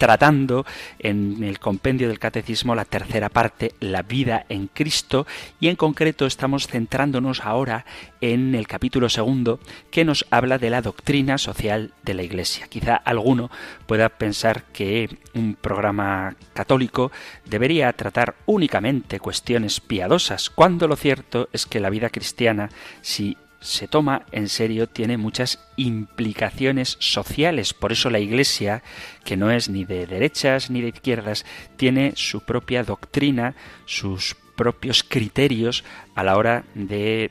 [0.00, 0.64] tratando
[0.98, 5.26] en el compendio del catecismo la tercera parte, la vida en Cristo,
[5.60, 7.84] y en concreto estamos centrándonos ahora
[8.22, 12.66] en el capítulo segundo que nos habla de la doctrina social de la Iglesia.
[12.66, 13.50] Quizá alguno
[13.86, 17.12] pueda pensar que un programa católico
[17.44, 22.70] debería tratar únicamente cuestiones piadosas, cuando lo cierto es que la vida cristiana,
[23.02, 27.74] si se toma en serio tiene muchas implicaciones sociales.
[27.74, 28.82] Por eso la Iglesia,
[29.24, 31.44] que no es ni de derechas ni de izquierdas,
[31.76, 37.30] tiene su propia doctrina, sus propios criterios a la hora de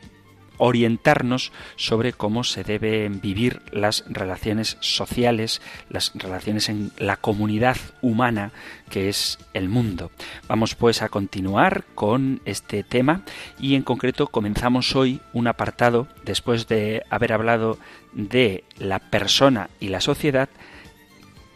[0.59, 8.51] orientarnos sobre cómo se deben vivir las relaciones sociales, las relaciones en la comunidad humana
[8.89, 10.11] que es el mundo.
[10.47, 13.23] Vamos pues a continuar con este tema
[13.59, 17.79] y en concreto comenzamos hoy un apartado después de haber hablado
[18.13, 20.49] de la persona y la sociedad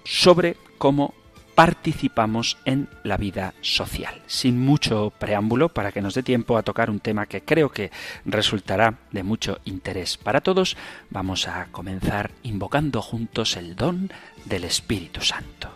[0.04, 1.14] sobre cómo
[1.56, 4.22] participamos en la vida social.
[4.28, 7.92] Sin mucho preámbulo, para que nos dé tiempo a tocar un tema que creo que
[8.26, 10.76] resultará de mucho interés para todos,
[11.10, 14.12] vamos a comenzar invocando juntos el don
[14.46, 15.70] del Espíritu Santo.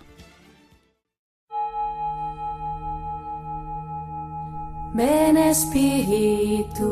[4.94, 6.90] Ven Espíritu,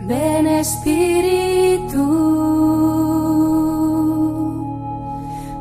[0.00, 1.62] ven Espíritu.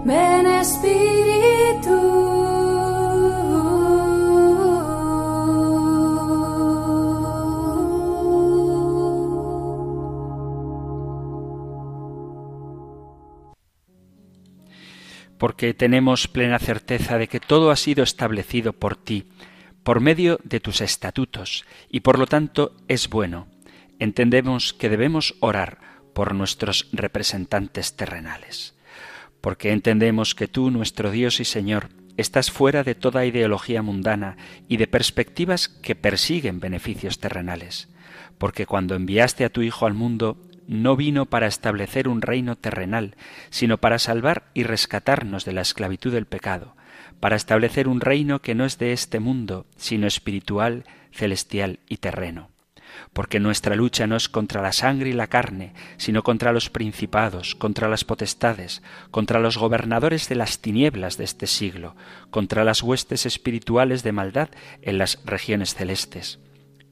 [0.03, 1.91] Ven Espíritu.
[15.37, 19.29] Porque tenemos plena certeza de que todo ha sido establecido por ti,
[19.83, 23.47] por medio de tus estatutos, y por lo tanto es bueno.
[23.99, 25.79] Entendemos que debemos orar
[26.13, 28.75] por nuestros representantes terrenales
[29.41, 34.37] porque entendemos que tú, nuestro Dios y Señor, estás fuera de toda ideología mundana
[34.67, 37.89] y de perspectivas que persiguen beneficios terrenales,
[38.37, 40.37] porque cuando enviaste a tu Hijo al mundo,
[40.67, 43.15] no vino para establecer un reino terrenal,
[43.49, 46.75] sino para salvar y rescatarnos de la esclavitud del pecado,
[47.19, 52.51] para establecer un reino que no es de este mundo, sino espiritual, celestial y terreno
[53.13, 57.55] porque nuestra lucha no es contra la sangre y la carne, sino contra los principados,
[57.55, 58.81] contra las potestades,
[59.11, 61.95] contra los gobernadores de las tinieblas de este siglo,
[62.29, 64.49] contra las huestes espirituales de maldad
[64.81, 66.39] en las regiones celestes.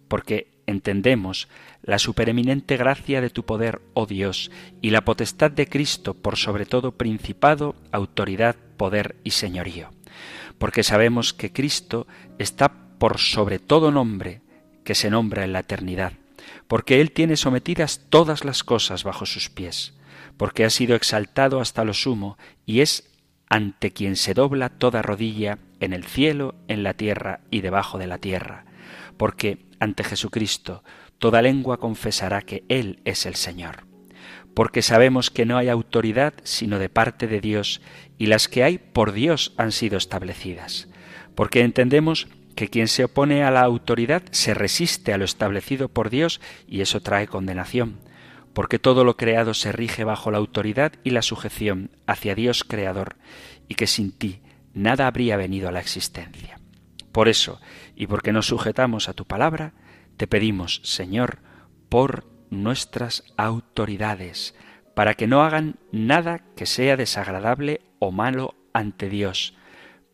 [0.07, 1.47] Porque entendemos
[1.81, 6.65] la supereminente gracia de tu poder, oh Dios, y la potestad de Cristo por sobre
[6.65, 9.89] todo principado, autoridad, poder y señorío.
[10.57, 14.41] Porque sabemos que Cristo está por sobre todo nombre,
[14.89, 16.13] que se nombra en la eternidad,
[16.67, 19.93] porque Él tiene sometidas todas las cosas bajo sus pies,
[20.35, 23.11] porque ha sido exaltado hasta lo sumo, y es
[23.49, 28.07] ante quien se dobla toda rodilla en el cielo, en la tierra y debajo de
[28.07, 28.65] la tierra,
[29.17, 30.83] porque ante Jesucristo
[31.19, 33.85] toda lengua confesará que Él es el Señor.
[34.55, 37.79] Porque sabemos que no hay autoridad sino de parte de Dios,
[38.17, 40.87] y las que hay por Dios han sido establecidas.
[41.35, 42.27] Porque entendemos
[42.59, 46.81] que quien se opone a la autoridad se resiste a lo establecido por Dios y
[46.81, 48.01] eso trae condenación,
[48.51, 53.15] porque todo lo creado se rige bajo la autoridad y la sujeción hacia Dios Creador,
[53.69, 54.41] y que sin ti
[54.73, 56.59] nada habría venido a la existencia.
[57.13, 57.61] Por eso,
[57.95, 59.71] y porque nos sujetamos a tu palabra,
[60.17, 61.39] te pedimos, Señor,
[61.87, 64.53] por nuestras autoridades,
[64.95, 69.55] para que no hagan nada que sea desagradable o malo ante Dios,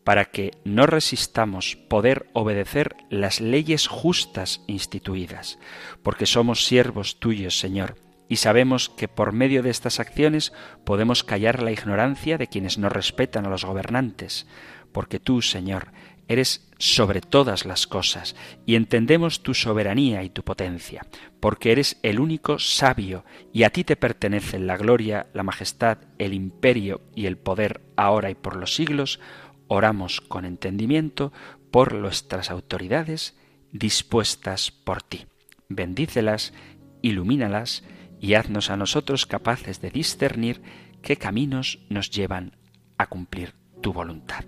[0.06, 5.58] para que no resistamos poder obedecer las leyes justas instituidas,
[6.04, 7.96] porque somos siervos tuyos, Señor,
[8.28, 10.52] y sabemos que por medio de estas acciones
[10.84, 14.46] podemos callar la ignorancia de quienes no respetan a los gobernantes,
[14.92, 15.88] porque tú, Señor,
[16.28, 21.06] eres sobre todas las cosas y entendemos tu soberanía y tu potencia,
[21.40, 26.32] porque eres el único sabio y a ti te pertenecen la gloria, la majestad, el
[26.32, 29.20] imperio y el poder ahora y por los siglos,
[29.68, 31.32] oramos con entendimiento
[31.70, 33.36] por nuestras autoridades
[33.72, 35.26] dispuestas por ti.
[35.68, 36.52] Bendícelas,
[37.02, 37.84] ilumínalas
[38.20, 40.62] y haznos a nosotros capaces de discernir
[41.02, 42.56] qué caminos nos llevan
[42.98, 44.44] a cumplir tu voluntad.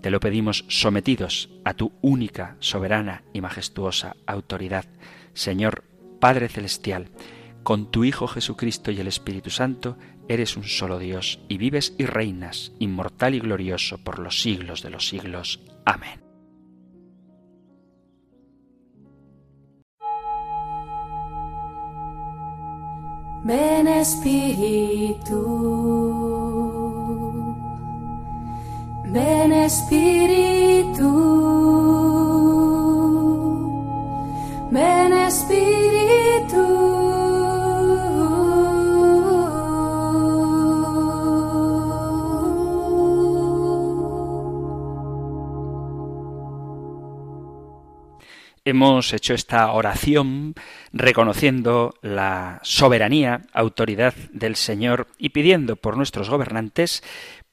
[0.00, 4.86] Te lo pedimos sometidos a tu única, soberana y majestuosa autoridad.
[5.34, 5.84] Señor
[6.20, 7.10] Padre Celestial,
[7.62, 9.98] con tu Hijo Jesucristo y el Espíritu Santo,
[10.30, 14.90] eres un solo Dios y vives y reinas, inmortal y glorioso por los siglos de
[14.90, 15.60] los siglos.
[15.84, 16.20] Amén.
[23.42, 25.40] Ven Espíritu,
[29.06, 31.10] ven Espíritu,
[34.70, 36.89] ven Espíritu.
[48.70, 50.54] Hemos hecho esta oración
[50.92, 57.02] reconociendo la soberanía, autoridad del Señor y pidiendo por nuestros gobernantes,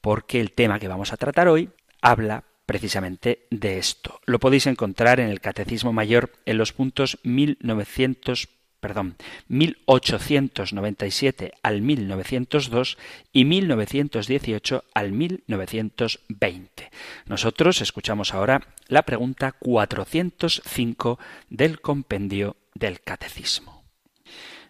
[0.00, 1.70] porque el tema que vamos a tratar hoy
[2.02, 4.20] habla precisamente de esto.
[4.26, 8.48] Lo podéis encontrar en el Catecismo Mayor en los puntos 1900
[8.80, 9.16] perdón,
[9.48, 12.98] 1897 al 1902
[13.32, 16.90] y 1918 al 1920.
[17.26, 21.18] Nosotros escuchamos ahora la pregunta 405
[21.50, 23.84] del compendio del Catecismo.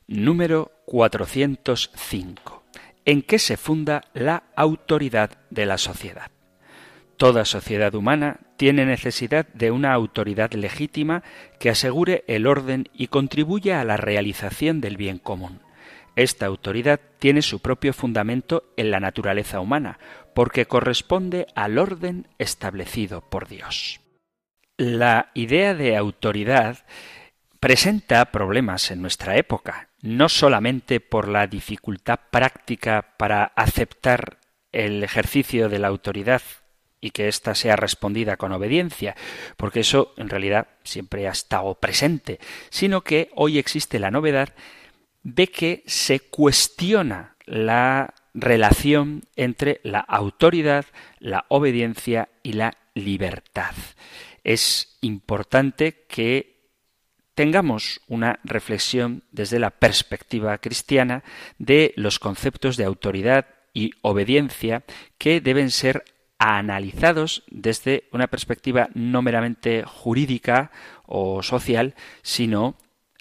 [0.06, 2.64] Número 405.
[3.04, 6.30] ¿En qué se funda la autoridad de la sociedad?
[7.18, 11.24] Toda sociedad humana tiene necesidad de una autoridad legítima
[11.58, 15.60] que asegure el orden y contribuya a la realización del bien común.
[16.14, 19.98] Esta autoridad tiene su propio fundamento en la naturaleza humana,
[20.32, 24.00] porque corresponde al orden establecido por Dios.
[24.76, 26.84] La idea de autoridad
[27.58, 34.38] presenta problemas en nuestra época, no solamente por la dificultad práctica para aceptar
[34.70, 36.42] el ejercicio de la autoridad
[37.00, 39.16] y que ésta sea respondida con obediencia,
[39.56, 42.38] porque eso en realidad siempre ha estado presente,
[42.70, 44.54] sino que hoy existe la novedad
[45.22, 50.86] de que se cuestiona la relación entre la autoridad,
[51.18, 53.74] la obediencia y la libertad.
[54.44, 56.58] Es importante que
[57.34, 61.22] tengamos una reflexión desde la perspectiva cristiana
[61.58, 64.82] de los conceptos de autoridad y obediencia
[65.18, 66.04] que deben ser
[66.38, 70.70] analizados desde una perspectiva no meramente jurídica
[71.06, 72.76] o social, sino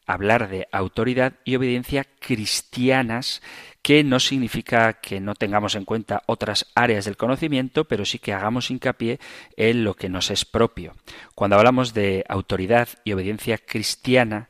[0.06, 3.42] hablar de autoridad y obediencia cristianas,
[3.82, 8.34] que no significa que no tengamos en cuenta otras áreas del conocimiento, pero sí que
[8.34, 9.20] hagamos hincapié
[9.56, 10.96] en lo que nos es propio.
[11.36, 14.50] Cuando hablamos de autoridad y obediencia cristiana,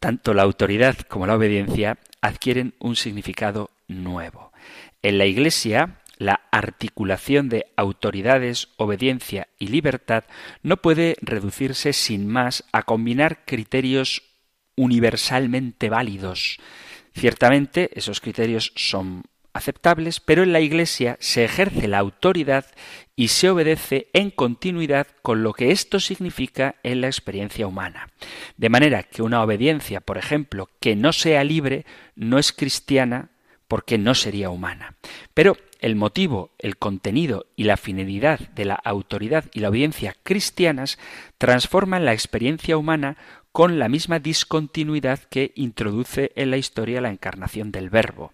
[0.00, 4.52] tanto la autoridad como la obediencia adquieren un significado nuevo.
[5.02, 10.24] En la Iglesia, la articulación de autoridades, obediencia y libertad
[10.62, 14.24] no puede reducirse sin más a combinar criterios
[14.76, 16.58] universalmente válidos.
[17.14, 19.22] Ciertamente esos criterios son
[19.52, 22.66] aceptables, pero en la Iglesia se ejerce la autoridad
[23.16, 28.08] y se obedece en continuidad con lo que esto significa en la experiencia humana.
[28.56, 33.30] De manera que una obediencia, por ejemplo, que no sea libre, no es cristiana
[33.66, 34.94] porque no sería humana.
[35.34, 40.98] Pero el motivo, el contenido y la finalidad de la autoridad y la obediencia cristianas
[41.38, 43.16] transforman la experiencia humana
[43.52, 48.32] con la misma discontinuidad que introduce en la historia la encarnación del Verbo.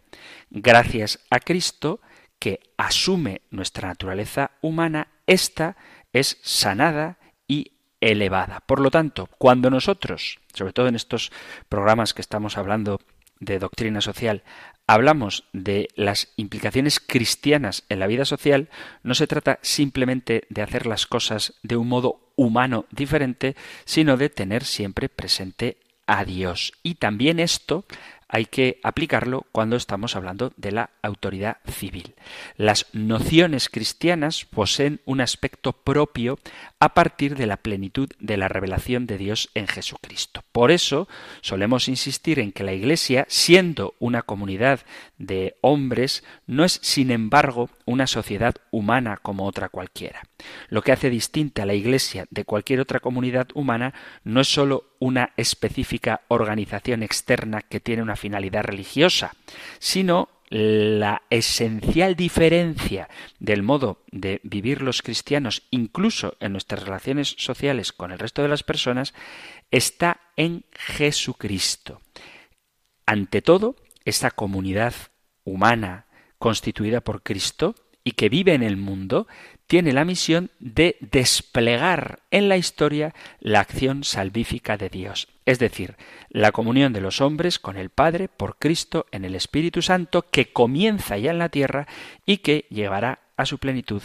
[0.51, 2.01] Gracias a Cristo,
[2.39, 5.77] que asume nuestra naturaleza humana, ésta
[6.13, 8.61] es sanada y elevada.
[8.67, 11.33] Por lo tanto, cuando nosotros, sobre todo en estos
[11.69, 13.01] programas que estamos hablando
[13.41, 14.43] de doctrina social,
[14.87, 18.69] hablamos de las implicaciones cristianas en la vida social,
[19.03, 24.29] no se trata simplemente de hacer las cosas de un modo humano diferente, sino de
[24.29, 26.73] tener siempre presente a Dios.
[26.83, 27.85] Y también esto
[28.29, 32.15] hay que aplicarlo cuando estamos hablando de la autoridad civil.
[32.57, 36.39] Las nociones cristianas poseen un aspecto propio
[36.81, 40.43] a partir de la plenitud de la revelación de Dios en Jesucristo.
[40.53, 41.09] Por eso
[41.41, 44.81] solemos insistir en que la Iglesia, siendo una comunidad
[45.19, 50.23] de hombres, no es sin embargo una sociedad humana como otra cualquiera.
[50.69, 54.85] Lo que hace distinta a la Iglesia de cualquier otra comunidad humana no es sólo
[54.99, 59.35] una específica organización externa que tiene una finalidad religiosa,
[59.79, 63.09] sino la esencial diferencia
[63.41, 68.49] del modo de vivir los cristianos, incluso en nuestras relaciones sociales con el resto de
[68.49, 69.15] las personas,
[69.71, 72.01] está en Jesucristo.
[73.07, 74.95] Ante todo, esta comunidad
[75.45, 76.07] humana
[76.39, 77.75] constituida por Cristo
[78.05, 79.27] y que vive en el mundo,
[79.67, 85.97] tiene la misión de desplegar en la historia la acción salvífica de Dios, es decir,
[86.29, 90.53] la comunión de los hombres con el Padre por Cristo en el Espíritu Santo que
[90.53, 91.87] comienza ya en la tierra
[92.27, 94.03] y que llevará a su plenitud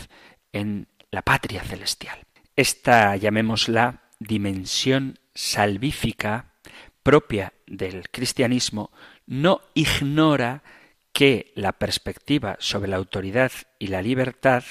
[0.54, 2.20] en la patria celestial.
[2.56, 6.54] Esta, llamémosla, dimensión salvífica
[7.04, 8.92] propia del cristianismo
[9.26, 10.64] no ignora
[11.14, 14.64] que la perspectiva sobre la autoridad y la libertad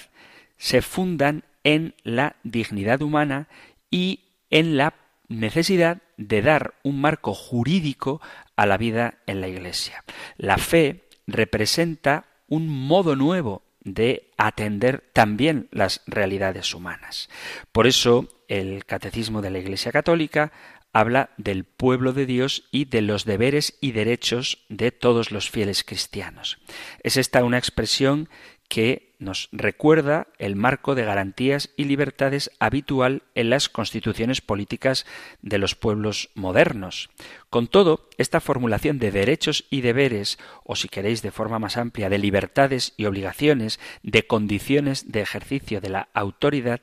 [0.56, 3.48] se fundan en la dignidad humana
[3.90, 4.94] y en la
[5.28, 8.20] necesidad de dar un marco jurídico
[8.56, 10.04] a la vida en la Iglesia.
[10.36, 17.28] La fe representa un modo nuevo de atender también las realidades humanas.
[17.72, 20.52] Por eso el Catecismo de la Iglesia Católica
[20.98, 25.84] habla del pueblo de Dios y de los deberes y derechos de todos los fieles
[25.84, 26.58] cristianos.
[27.02, 28.28] Es esta una expresión
[28.68, 35.06] que nos recuerda el marco de garantías y libertades habitual en las constituciones políticas
[35.40, 37.10] de los pueblos modernos.
[37.48, 42.10] Con todo, esta formulación de derechos y deberes, o si queréis de forma más amplia,
[42.10, 46.80] de libertades y obligaciones, de condiciones de ejercicio de la autoridad,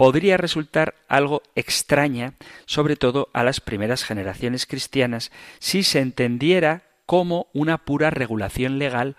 [0.00, 2.32] podría resultar algo extraña,
[2.64, 9.14] sobre todo a las primeras generaciones cristianas, si se entendiera como una pura regulación legal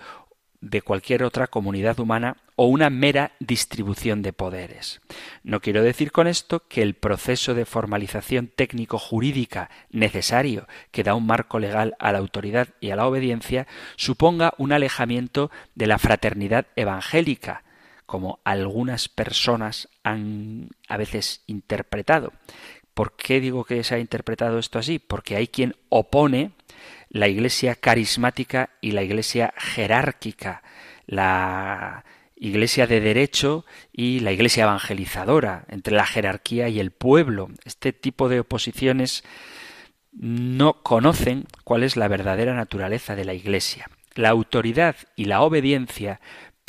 [0.59, 5.01] de cualquier otra comunidad humana o una mera distribución de poderes.
[5.43, 11.27] No quiero decir con esto que el proceso de formalización técnico-jurídica necesario que da un
[11.27, 16.65] marco legal a la autoridad y a la obediencia suponga un alejamiento de la fraternidad
[16.75, 17.63] evangélica,
[18.12, 22.34] como algunas personas han a veces interpretado.
[22.94, 25.00] ¿Por qué digo que se ha interpretado esto así?
[25.00, 26.51] Porque hay quien opone
[27.08, 30.62] la iglesia carismática y la iglesia jerárquica,
[31.06, 32.03] la
[32.36, 37.48] iglesia de derecho y la iglesia evangelizadora, entre la jerarquía y el pueblo.
[37.63, 39.24] Este tipo de oposiciones
[40.12, 43.89] no conocen cuál es la verdadera naturaleza de la iglesia.
[44.15, 46.20] La autoridad y la obediencia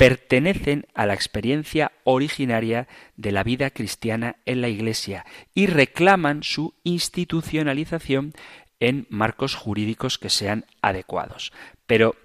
[0.03, 6.73] pertenecen a la experiencia originaria de la vida cristiana en la Iglesia y reclaman su
[6.83, 8.33] institucionalización
[8.81, 11.53] en marcos jurídicos que sean adecuados.
[11.85, 12.17] Pero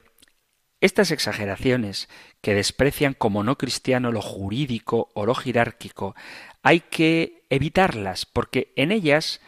[0.80, 2.08] estas exageraciones
[2.40, 6.16] que desprecian como no cristiano lo jurídico o lo jerárquico,
[6.64, 9.40] hay que evitarlas porque en ellas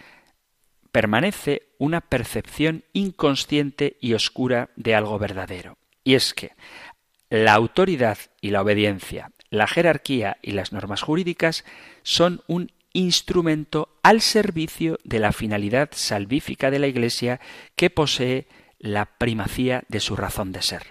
[0.92, 5.78] permanece una percepción inconsciente y oscura de algo verdadero.
[6.04, 6.52] Y es que
[7.30, 11.64] la autoridad y la obediencia, la jerarquía y las normas jurídicas
[12.02, 17.40] son un instrumento al servicio de la finalidad salvífica de la Iglesia
[17.76, 20.82] que posee la primacía de su razón de ser.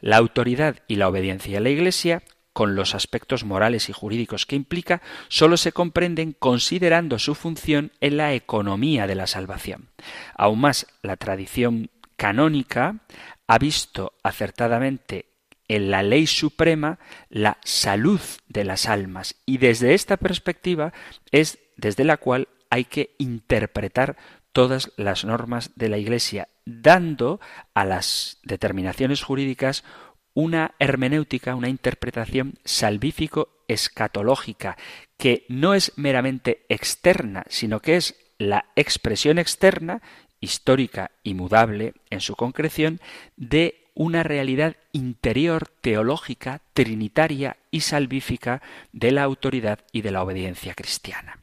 [0.00, 2.22] La autoridad y la obediencia a la Iglesia,
[2.52, 8.16] con los aspectos morales y jurídicos que implica, sólo se comprenden considerando su función en
[8.16, 9.90] la economía de la salvación.
[10.34, 13.00] Aún más, la tradición canónica
[13.46, 15.26] ha visto acertadamente
[15.68, 19.36] en la ley suprema la salud de las almas.
[19.46, 20.92] Y desde esta perspectiva
[21.30, 24.16] es desde la cual hay que interpretar
[24.52, 27.40] todas las normas de la Iglesia, dando
[27.74, 29.84] a las determinaciones jurídicas
[30.32, 34.78] una hermenéutica, una interpretación salvífico-escatológica,
[35.16, 40.02] que no es meramente externa, sino que es la expresión externa,
[40.40, 43.00] histórica y mudable en su concreción,
[43.36, 50.74] de una realidad interior teológica, trinitaria y salvífica de la autoridad y de la obediencia
[50.74, 51.38] cristiana.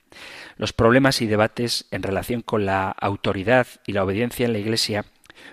[0.57, 5.05] Los problemas y debates en relación con la autoridad y la obediencia en la Iglesia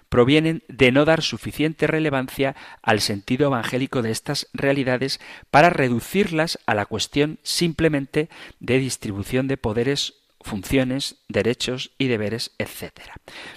[0.08, 6.74] provienen de no dar suficiente relevancia al sentido evangélico de estas realidades para reducirlas a
[6.74, 8.28] la cuestión simplemente
[8.60, 10.14] de distribución de poderes
[10.48, 12.92] funciones, derechos y deberes, etc.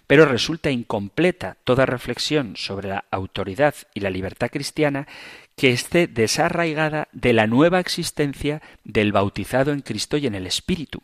[0.08, 5.08] Pero resulta incompleta toda reflexión sobre la autoridad y la libertad cristiana
[5.56, 11.02] que esté desarraigada de la nueva existencia del bautizado en Cristo y en el Espíritu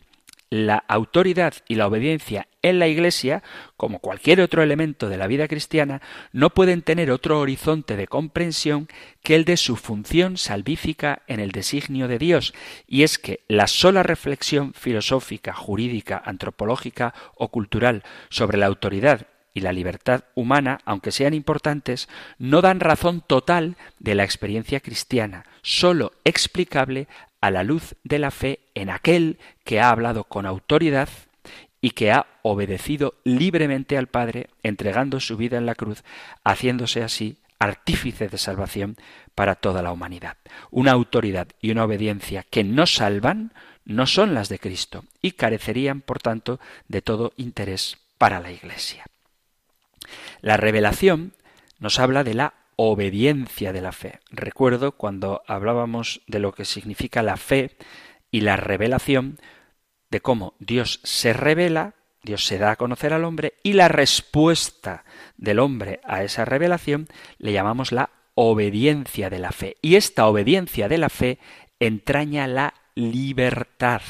[0.49, 3.43] la autoridad y la obediencia en la Iglesia,
[3.75, 6.01] como cualquier otro elemento de la vida cristiana,
[6.31, 8.87] no pueden tener otro horizonte de comprensión
[9.23, 12.53] que el de su función salvífica en el designio de Dios,
[12.87, 19.27] y es que la sola reflexión filosófica, jurídica, antropológica o cultural sobre la autoridad
[19.57, 25.45] y la libertad humana, aunque sean importantes, no dan razón total de la experiencia cristiana,
[25.63, 27.07] sólo explicable
[27.47, 31.09] a la luz de la fe en aquel que ha hablado con autoridad
[31.79, 36.03] y que ha obedecido libremente al Padre, entregando su vida en la cruz,
[36.43, 38.97] haciéndose así artífice de salvación
[39.33, 40.37] para toda la humanidad.
[40.69, 43.53] Una autoridad y una obediencia que no salvan
[43.85, 49.05] no son las de Cristo y carecerían, por tanto, de todo interés para la Iglesia.
[50.41, 51.33] La revelación
[51.79, 54.19] nos habla de la obediencia de la fe.
[54.29, 57.75] Recuerdo cuando hablábamos de lo que significa la fe
[58.31, 59.39] y la revelación,
[60.09, 65.03] de cómo Dios se revela, Dios se da a conocer al hombre y la respuesta
[65.37, 67.07] del hombre a esa revelación
[67.39, 69.77] le llamamos la obediencia de la fe.
[69.81, 71.39] Y esta obediencia de la fe
[71.79, 74.01] entraña la libertad.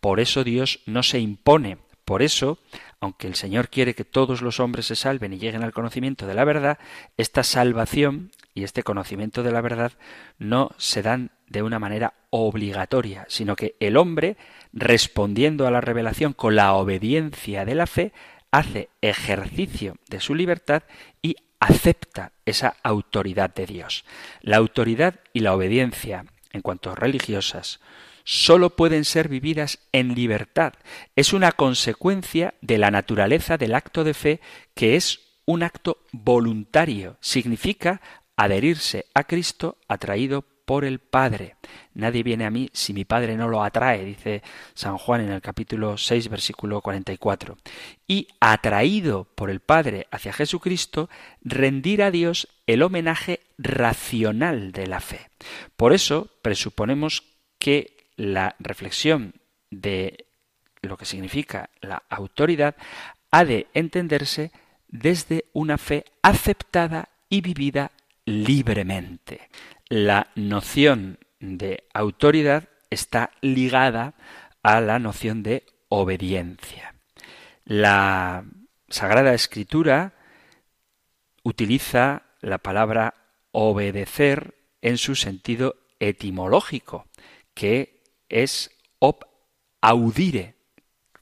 [0.00, 1.78] Por eso Dios no se impone.
[2.04, 2.58] Por eso
[3.00, 6.34] aunque el Señor quiere que todos los hombres se salven y lleguen al conocimiento de
[6.34, 6.78] la verdad,
[7.16, 9.92] esta salvación y este conocimiento de la verdad
[10.38, 14.36] no se dan de una manera obligatoria, sino que el hombre,
[14.72, 18.12] respondiendo a la revelación con la obediencia de la fe,
[18.50, 20.82] hace ejercicio de su libertad
[21.22, 24.04] y acepta esa autoridad de Dios.
[24.42, 27.80] La autoridad y la obediencia, en cuanto religiosas,
[28.24, 30.74] sólo pueden ser vividas en libertad.
[31.16, 34.40] Es una consecuencia de la naturaleza del acto de fe
[34.74, 37.16] que es un acto voluntario.
[37.20, 38.00] Significa
[38.36, 41.56] adherirse a Cristo atraído por el Padre.
[41.94, 44.40] Nadie viene a mí si mi Padre no lo atrae, dice
[44.74, 47.56] San Juan en el capítulo 6, versículo 44.
[48.06, 51.10] Y atraído por el Padre hacia Jesucristo,
[51.42, 55.28] rendir a Dios el homenaje racional de la fe.
[55.76, 57.24] Por eso presuponemos
[57.58, 59.32] que la reflexión
[59.70, 60.26] de
[60.82, 62.76] lo que significa la autoridad
[63.30, 64.52] ha de entenderse
[64.88, 67.92] desde una fe aceptada y vivida
[68.26, 69.48] libremente.
[69.88, 74.12] La noción de autoridad está ligada
[74.62, 76.94] a la noción de obediencia.
[77.64, 78.44] La
[78.90, 80.12] Sagrada Escritura
[81.42, 83.14] utiliza la palabra
[83.52, 87.06] obedecer en su sentido etimológico,
[87.54, 87.99] que
[88.30, 89.26] es ob
[89.80, 90.54] audire.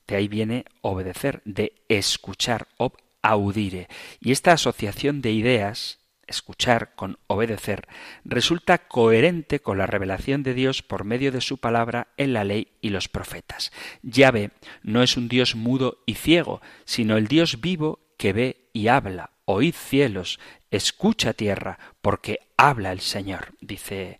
[0.07, 3.88] De ahí viene obedecer, de escuchar, ob audire.
[4.21, 7.88] Y esta asociación de ideas, escuchar con obedecer,
[8.25, 12.68] resulta coherente con la revelación de Dios por medio de su palabra en la ley
[12.81, 13.73] y los profetas.
[14.03, 14.51] Yahvé
[14.83, 19.31] no es un Dios mudo y ciego, sino el Dios vivo que ve y habla.
[19.44, 20.38] Oíd cielos,
[20.71, 24.18] escucha tierra, porque habla el Señor, dice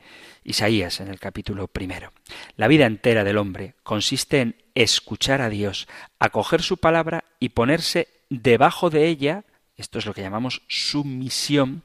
[0.49, 2.13] Isaías en el capítulo primero.
[2.57, 8.09] La vida entera del hombre consiste en escuchar a Dios, acoger su palabra y ponerse
[8.31, 9.45] debajo de ella,
[9.77, 11.83] esto es lo que llamamos sumisión,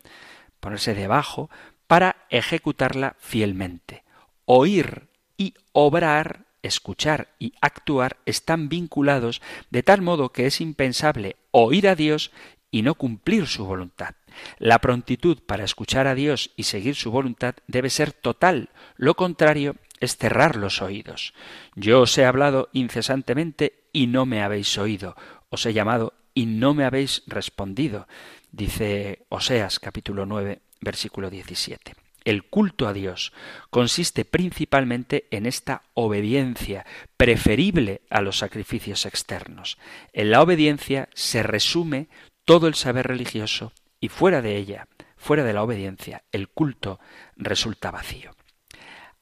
[0.62, 1.50] ponerse debajo
[1.88, 4.04] para ejecutarla fielmente.
[4.46, 11.88] Oír y obrar, escuchar y actuar están vinculados de tal modo que es impensable oír
[11.90, 12.32] a Dios
[12.72, 14.16] y no cumplir su voluntad.
[14.58, 19.76] La prontitud para escuchar a Dios y seguir su voluntad debe ser total, lo contrario
[20.00, 21.34] es cerrar los oídos.
[21.76, 25.16] Yo os he hablado incesantemente y no me habéis oído,
[25.50, 28.08] os he llamado y no me habéis respondido,
[28.52, 31.94] dice Oseas capítulo 9 versículo 17.
[32.26, 33.34] El culto a Dios
[33.70, 36.86] consiste principalmente en esta obediencia,
[37.18, 39.78] preferible a los sacrificios externos.
[40.14, 42.08] En la obediencia se resume
[42.46, 47.00] todo el saber religioso y fuera de ella, fuera de la obediencia, el culto
[47.38, 48.36] resulta vacío.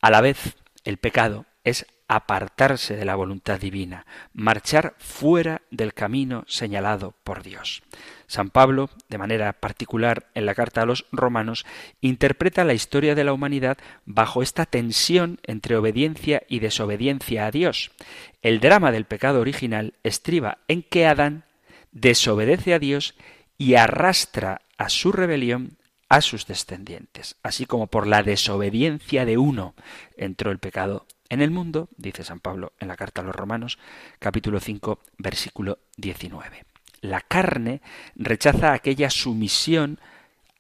[0.02, 6.46] A la vez, el pecado es apartarse de la voluntad divina, marchar fuera del camino
[6.48, 7.84] señalado por Dios.
[8.26, 11.64] San Pablo, de manera particular en la carta a los romanos,
[12.02, 17.92] interpreta la historia de la humanidad bajo esta tensión entre obediencia y desobediencia a Dios.
[18.42, 21.44] El drama del pecado original estriba en que Adán
[21.92, 23.14] desobedece a Dios
[23.62, 25.78] y arrastra a su rebelión
[26.10, 29.76] a sus descendientes, así como por la desobediencia de uno
[30.18, 33.78] entró el pecado en el mundo, dice San Pablo en la carta a los Romanos,
[34.18, 36.66] capítulo 5, versículo 19.
[37.00, 37.82] La carne
[38.16, 40.00] rechaza aquella sumisión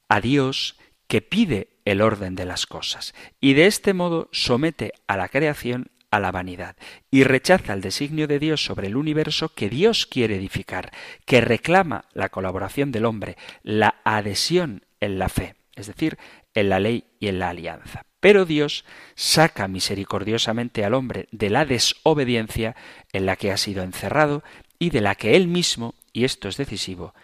[0.07, 5.17] a Dios que pide el orden de las cosas, y de este modo somete a
[5.17, 6.75] la creación a la vanidad
[7.09, 10.91] y rechaza el designio de Dios sobre el universo que Dios quiere edificar,
[11.25, 16.17] que reclama la colaboración del hombre, la adhesión en la fe, es decir,
[16.53, 18.05] en la ley y en la alianza.
[18.19, 22.75] Pero Dios saca misericordiosamente al hombre de la desobediencia
[23.13, 24.43] en la que ha sido encerrado
[24.77, 27.15] y de la que él mismo, y esto es decisivo,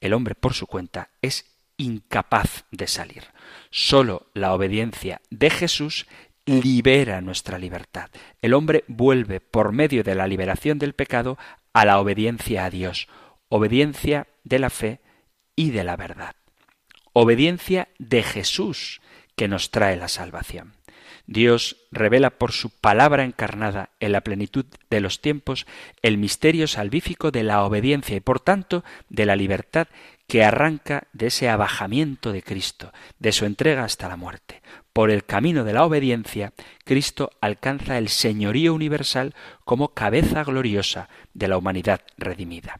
[0.00, 1.44] el hombre por su cuenta es
[1.76, 3.24] incapaz de salir.
[3.70, 6.06] Solo la obediencia de Jesús
[6.46, 8.08] libera nuestra libertad.
[8.40, 11.36] El hombre vuelve por medio de la liberación del pecado
[11.72, 13.08] a la obediencia a Dios,
[13.48, 15.00] obediencia de la fe
[15.56, 16.36] y de la verdad.
[17.12, 19.00] Obediencia de Jesús
[19.34, 20.74] que nos trae la salvación.
[21.26, 25.66] Dios revela por su palabra encarnada en la plenitud de los tiempos
[26.02, 29.88] el misterio salvífico de la obediencia y por tanto de la libertad
[30.26, 34.62] que arranca de ese abajamiento de Cristo, de su entrega hasta la muerte.
[34.92, 36.52] Por el camino de la obediencia,
[36.84, 39.34] Cristo alcanza el señorío universal
[39.64, 42.76] como cabeza gloriosa de la humanidad redimida.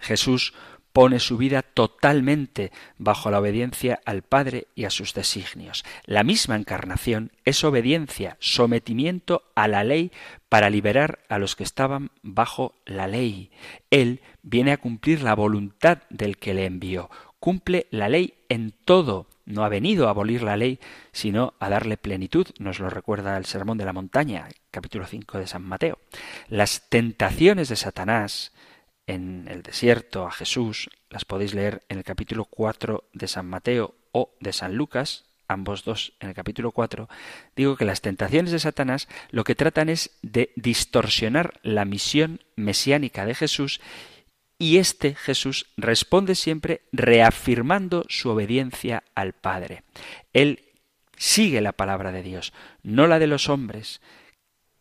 [0.00, 0.54] Jesús
[0.92, 5.84] pone su vida totalmente bajo la obediencia al Padre y a sus designios.
[6.04, 10.10] La misma encarnación es obediencia, sometimiento a la ley
[10.50, 13.50] para liberar a los que estaban bajo la ley.
[13.88, 17.08] Él viene a cumplir la voluntad del que le envió.
[17.38, 19.28] Cumple la ley en todo.
[19.46, 20.80] No ha venido a abolir la ley,
[21.12, 22.48] sino a darle plenitud.
[22.58, 25.98] Nos lo recuerda el Sermón de la Montaña, capítulo 5 de San Mateo.
[26.48, 28.52] Las tentaciones de Satanás,
[29.06, 33.94] en el desierto a Jesús, las podéis leer en el capítulo 4 de San Mateo
[34.10, 37.08] o de San Lucas, ambos dos en el capítulo 4,
[37.56, 43.26] digo que las tentaciones de Satanás lo que tratan es de distorsionar la misión mesiánica
[43.26, 43.80] de Jesús
[44.58, 49.84] y este Jesús responde siempre reafirmando su obediencia al Padre.
[50.34, 50.64] Él
[51.16, 54.00] sigue la palabra de Dios, no la de los hombres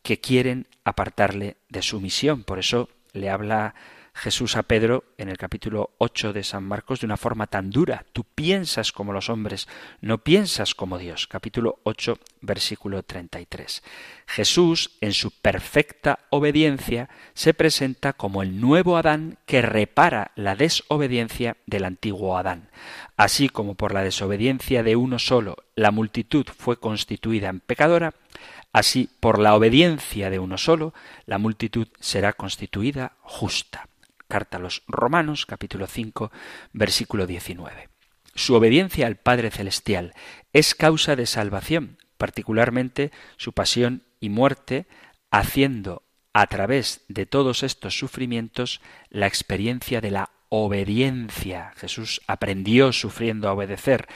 [0.04, 2.44] que quieren apartarle de su misión.
[2.44, 3.74] Por eso le habla
[4.14, 8.06] Jesús a Pedro en el capítulo 8 de San Marcos de una forma tan dura.
[8.14, 9.68] Tú piensas como los hombres,
[10.02, 11.28] no piensas como Dios.
[11.28, 13.84] Capítulo 8, versículo 33.
[14.28, 21.58] Jesús, en su perfecta obediencia, se presenta como el nuevo Adán que repara la desobediencia
[21.66, 22.70] del antiguo Adán.
[23.18, 28.14] Así como por la desobediencia de uno solo la multitud fue constituida en pecadora,
[28.72, 30.94] así por la obediencia de uno solo
[31.26, 33.89] la multitud será constituida justa.
[34.30, 36.32] Carta a los Romanos, capítulo 5,
[36.72, 37.90] versículo 19.
[38.36, 40.14] Su obediencia al Padre Celestial
[40.54, 44.86] es causa de salvación, particularmente su pasión y muerte,
[45.32, 51.74] haciendo a través de todos estos sufrimientos la experiencia de la obediencia.
[51.78, 54.08] Jesús aprendió sufriendo a obedecer.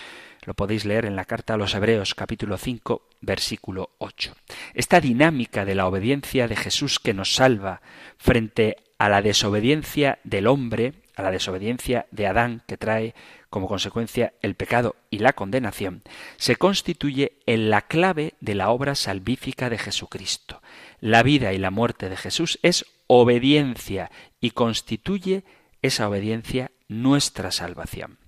[0.45, 4.35] Lo podéis leer en la carta a los Hebreos capítulo 5 versículo 8.
[4.75, 7.81] Esta dinámica de la obediencia de Jesús que nos salva
[8.17, 13.13] frente a la desobediencia del hombre, a la desobediencia de Adán que trae
[13.49, 16.03] como consecuencia el pecado y la condenación,
[16.37, 20.61] se constituye en la clave de la obra salvífica de Jesucristo.
[21.01, 25.43] La vida y la muerte de Jesús es obediencia y constituye
[25.81, 28.19] esa obediencia nuestra salvación.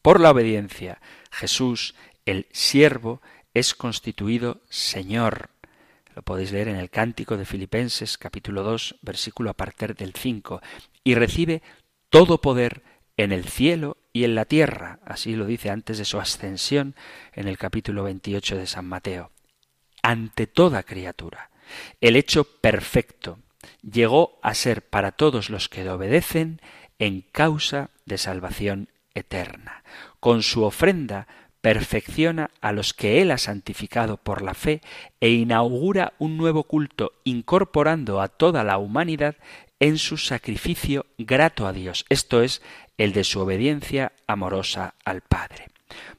[0.00, 0.98] Por la obediencia,
[1.30, 3.20] Jesús, el siervo,
[3.52, 5.50] es constituido Señor.
[6.20, 10.60] Lo podéis leer en el Cántico de Filipenses capítulo 2 versículo a partir del 5
[11.02, 11.62] y recibe
[12.10, 12.82] todo poder
[13.16, 16.94] en el cielo y en la tierra, así lo dice antes de su ascensión
[17.32, 19.30] en el capítulo 28 de San Mateo.
[20.02, 21.48] Ante toda criatura,
[22.02, 23.38] el hecho perfecto
[23.80, 26.60] llegó a ser para todos los que le obedecen
[26.98, 29.84] en causa de salvación eterna.
[30.20, 31.26] Con su ofrenda
[31.60, 34.80] perfecciona a los que Él ha santificado por la fe
[35.20, 39.36] e inaugura un nuevo culto incorporando a toda la humanidad
[39.78, 42.62] en su sacrificio grato a Dios, esto es,
[42.98, 45.68] el de su obediencia amorosa al Padre.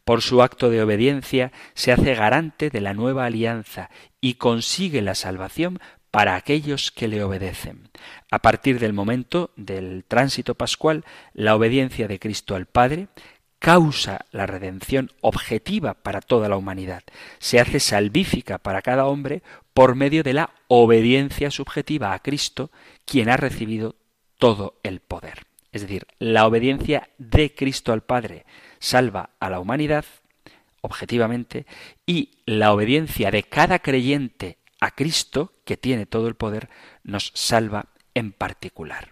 [0.04, 5.16] Por su acto de obediencia se hace garante de la nueva alianza y consigue la
[5.16, 7.90] salvación para aquellos que le obedecen.
[8.30, 13.08] A partir del momento del tránsito pascual, la obediencia de Cristo al Padre
[13.62, 17.04] causa la redención objetiva para toda la humanidad.
[17.38, 19.44] Se hace salvífica para cada hombre
[19.76, 22.72] por medio de la obediencia subjetiva a Cristo,
[23.06, 23.96] quien ha recibido
[24.40, 25.46] todo el poder.
[25.72, 28.46] Es decir, la obediencia de Cristo al Padre
[28.80, 30.06] salva a la humanidad
[30.82, 31.68] objetivamente
[32.08, 36.68] y la obediencia de cada creyente a Cristo, que tiene todo el poder,
[37.04, 39.10] nos salva en particular.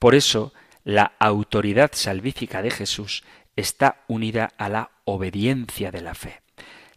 [0.00, 3.22] Por eso, la autoridad salvífica de Jesús
[3.56, 6.40] está unida a la obediencia de la fe.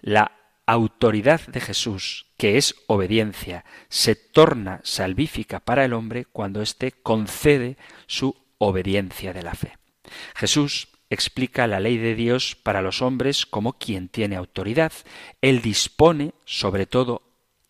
[0.02, 0.32] La
[0.66, 7.78] autoridad de Jesús, que es obediencia, se torna salvífica para el hombre cuando éste concede
[8.08, 9.78] su obediencia de la fe.
[10.36, 14.92] Jesús explica la ley de Dios para los hombres como quien tiene autoridad.
[15.42, 17.22] Él dispone, sobre todo,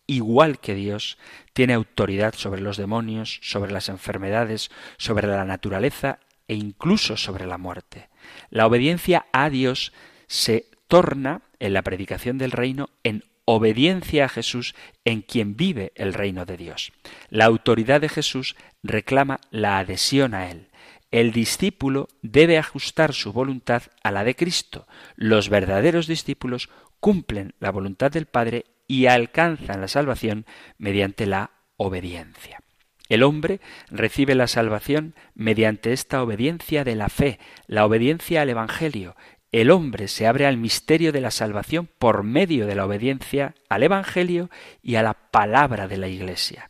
[0.06, 1.18] igual que Dios,
[1.52, 6.18] tiene autoridad sobre los demonios, sobre las enfermedades, sobre la naturaleza
[6.48, 8.08] e incluso sobre la muerte.
[8.50, 9.92] La obediencia a Dios
[10.26, 16.12] se torna en la predicación del reino en obediencia a Jesús en quien vive el
[16.12, 16.92] reino de Dios.
[17.30, 20.68] La autoridad de Jesús reclama la adhesión a Él.
[21.10, 24.86] El discípulo debe ajustar su voluntad a la de Cristo.
[25.14, 30.44] Los verdaderos discípulos cumplen la voluntad del Padre y alcanzan la salvación
[30.78, 32.60] mediante la obediencia.
[33.08, 39.14] El hombre recibe la salvación mediante esta obediencia de la fe, la obediencia al Evangelio,
[39.52, 43.84] el hombre se abre al misterio de la salvación por medio de la obediencia al
[43.84, 44.50] Evangelio
[44.82, 46.68] y a la palabra de la Iglesia.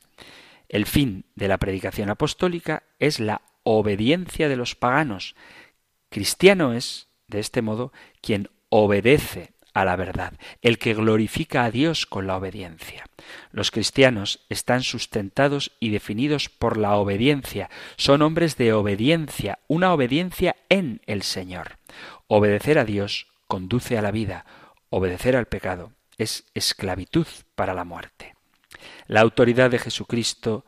[0.68, 5.34] El fin de la predicación apostólica es la obediencia de los paganos.
[6.10, 12.06] Cristiano es, de este modo, quien obedece a la verdad, el que glorifica a Dios
[12.06, 13.04] con la obediencia.
[13.52, 20.56] Los cristianos están sustentados y definidos por la obediencia, son hombres de obediencia, una obediencia
[20.70, 21.76] en el Señor.
[22.26, 24.46] Obedecer a Dios conduce a la vida,
[24.88, 28.34] obedecer al pecado es esclavitud para la muerte.
[29.08, 30.64] La autoridad de Jesucristo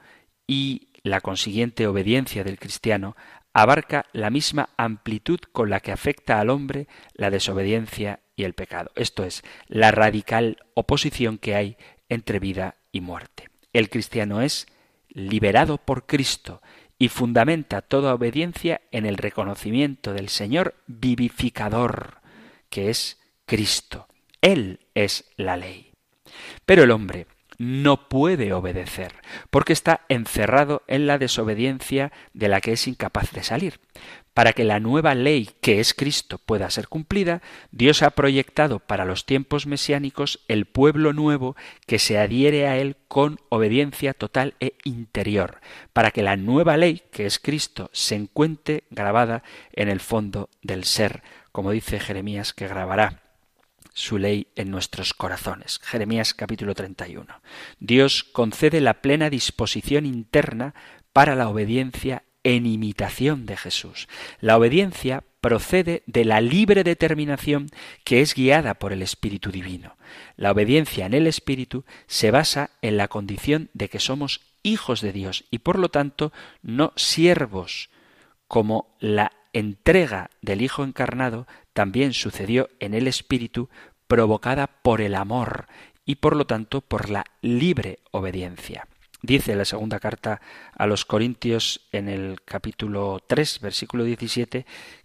[0.47, 3.16] y la consiguiente obediencia del cristiano
[3.62, 8.90] abarca la misma amplitud con la que afecta al hombre la desobediencia y el pecado,
[8.94, 11.77] esto es, la radical oposición que hay
[12.09, 13.51] entre vida y muerte.
[13.73, 14.66] El cristiano es
[15.09, 16.62] liberado por Cristo
[16.99, 22.21] y fundamenta toda obediencia en el reconocimiento del Señor vivificador,
[22.71, 24.09] que es Cristo.
[24.40, 25.92] Él es la ley.
[26.66, 27.27] Pero el hombre
[27.59, 29.14] no puede obedecer,
[29.51, 33.81] porque está encerrado en la desobediencia de la que es incapaz de salir.
[34.33, 37.42] Para que la nueva ley, que es Cristo, pueda ser cumplida,
[37.73, 42.97] Dios ha proyectado para los tiempos mesiánicos el pueblo nuevo que se adhiere a Él
[43.09, 45.61] con obediencia total e interior,
[45.92, 49.42] para que la nueva ley, que es Cristo, se encuentre grabada
[49.73, 53.28] en el fondo del ser, como dice Jeremías que grabará
[53.98, 55.80] su ley en nuestros corazones.
[55.82, 57.26] Jeremías capítulo 31.
[57.80, 60.74] Dios concede la plena disposición interna
[61.12, 64.08] para la obediencia en imitación de Jesús.
[64.40, 67.66] La obediencia procede de la libre determinación
[68.04, 69.96] que es guiada por el Espíritu Divino.
[70.37, 75.12] La obediencia en el Espíritu se basa en la condición de que somos hijos de
[75.12, 76.32] Dios y por lo tanto
[76.62, 77.90] no siervos,
[78.46, 83.68] como la entrega del Hijo encarnado también sucedió en el Espíritu
[84.09, 85.66] provocada por el amor
[86.05, 88.88] y por lo tanto por la libre obediencia.
[89.23, 90.40] Dice la segunda carta
[90.75, 94.64] a los Corintios en el capítulo 3, versículo 17,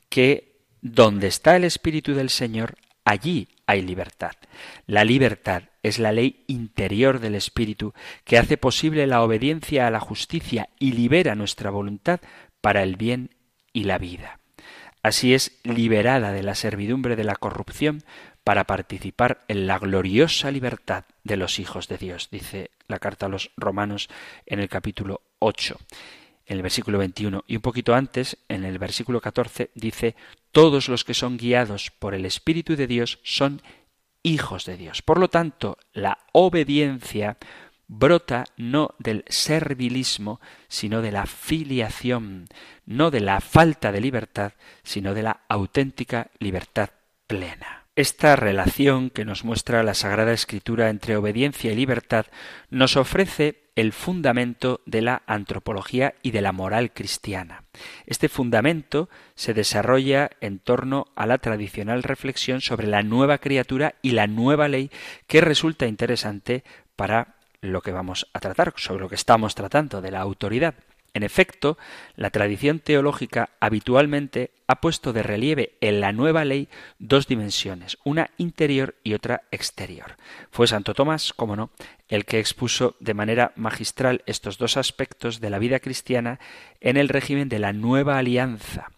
[0.10, 4.34] que donde está el Espíritu del Señor, allí hay libertad.
[4.86, 10.00] La libertad es la ley interior del Espíritu que hace posible la obediencia a la
[10.00, 12.20] justicia y libera nuestra voluntad
[12.62, 13.32] para el bien
[13.74, 14.39] y la vida.
[15.02, 18.04] Así es liberada de la servidumbre de la corrupción
[18.43, 23.29] para participar en la gloriosa libertad de los hijos de Dios, dice la carta a
[23.29, 24.10] los romanos
[24.45, 25.77] en el capítulo 8,
[26.45, 27.43] en el versículo 21.
[27.47, 30.15] Y un poquito antes, en el versículo 14, dice,
[30.51, 33.62] todos los que son guiados por el Espíritu de Dios son
[34.23, 35.01] hijos de Dios.
[35.01, 37.38] Por lo tanto, la obediencia
[37.88, 42.47] brota no del servilismo, sino de la filiación,
[42.86, 44.53] no de la falta de libertad,
[44.84, 46.89] sino de la auténtica libertad
[47.27, 47.83] plena.
[47.95, 52.25] Esta relación que nos muestra la Sagrada Escritura entre obediencia y libertad
[52.71, 57.65] nos ofrece el fundamento de la antropología y de la moral cristiana.
[58.08, 64.13] Este fundamento se desarrolla en torno a la tradicional reflexión sobre la nueva criatura y
[64.13, 64.89] la nueva ley
[65.27, 66.63] que resulta interesante
[66.95, 70.73] para lo que vamos a tratar, sobre lo que estamos tratando, de la autoridad.
[71.13, 71.78] En efecto,
[72.15, 78.32] la tradición teológica habitualmente ha puesto de relieve en la nueva ley dos dimensiones, una
[78.38, 80.17] interior y otra exterior.
[80.49, 81.69] Fue Santo Tomás, como no,
[82.08, 86.39] el que expuso de manera magistral estos dos aspectos de la vida cristiana
[86.82, 88.89] en el régimen de la nueva alianza.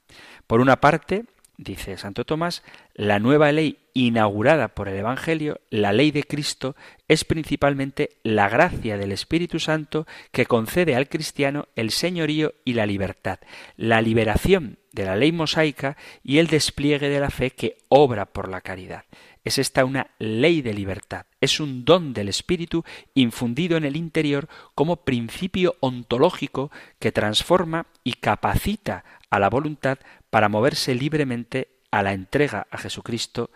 [0.47, 1.25] Por una parte,
[1.57, 2.63] dice Santo Tomás,
[2.93, 6.75] la nueva ley inaugurada por el Evangelio, la ley de Cristo,
[7.07, 12.85] es principalmente la gracia del Espíritu Santo que concede al cristiano el señorío y la
[12.85, 13.39] libertad,
[13.77, 18.49] la liberación de la ley mosaica y el despliegue de la fe que obra por
[18.49, 19.05] la caridad.
[19.43, 24.47] Es esta una ley de libertad, es un don del Espíritu infundido en el interior
[24.73, 29.03] como principio ontológico que transforma y capacita
[29.35, 29.97] a la voluntad
[30.29, 33.51] para moverse libremente a la entrega a Jesucristo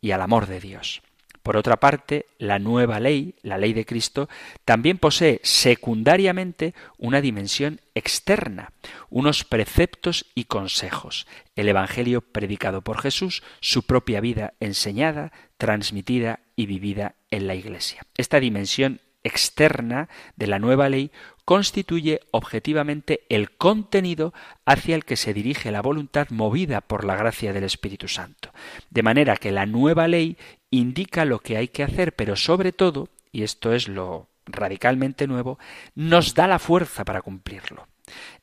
[0.00, 1.02] y al amor de Dios.
[1.42, 4.28] Por otra parte, la nueva ley, la ley de Cristo,
[4.66, 8.72] también posee secundariamente una dimensión externa,
[9.08, 16.66] unos preceptos y consejos, el Evangelio predicado por Jesús, su propia vida enseñada, transmitida y
[16.66, 18.02] vivida en la Iglesia.
[18.18, 21.10] Esta dimensión externa de la nueva ley
[21.50, 24.32] constituye objetivamente el contenido
[24.66, 28.52] hacia el que se dirige la voluntad movida por la gracia del Espíritu Santo.
[28.88, 30.36] De manera que la nueva ley
[30.70, 35.58] indica lo que hay que hacer, pero sobre todo, y esto es lo radicalmente nuevo,
[35.96, 37.88] nos da la fuerza para cumplirlo.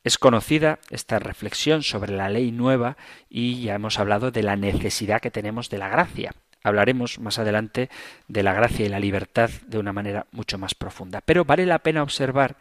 [0.04, 2.98] Es conocida esta reflexión sobre la ley nueva
[3.30, 6.34] y ya hemos hablado de la necesidad que tenemos de la gracia.
[6.62, 7.88] Hablaremos más adelante
[8.26, 11.20] de la gracia y la libertad de una manera mucho más profunda.
[11.20, 12.56] Pero vale la pena observar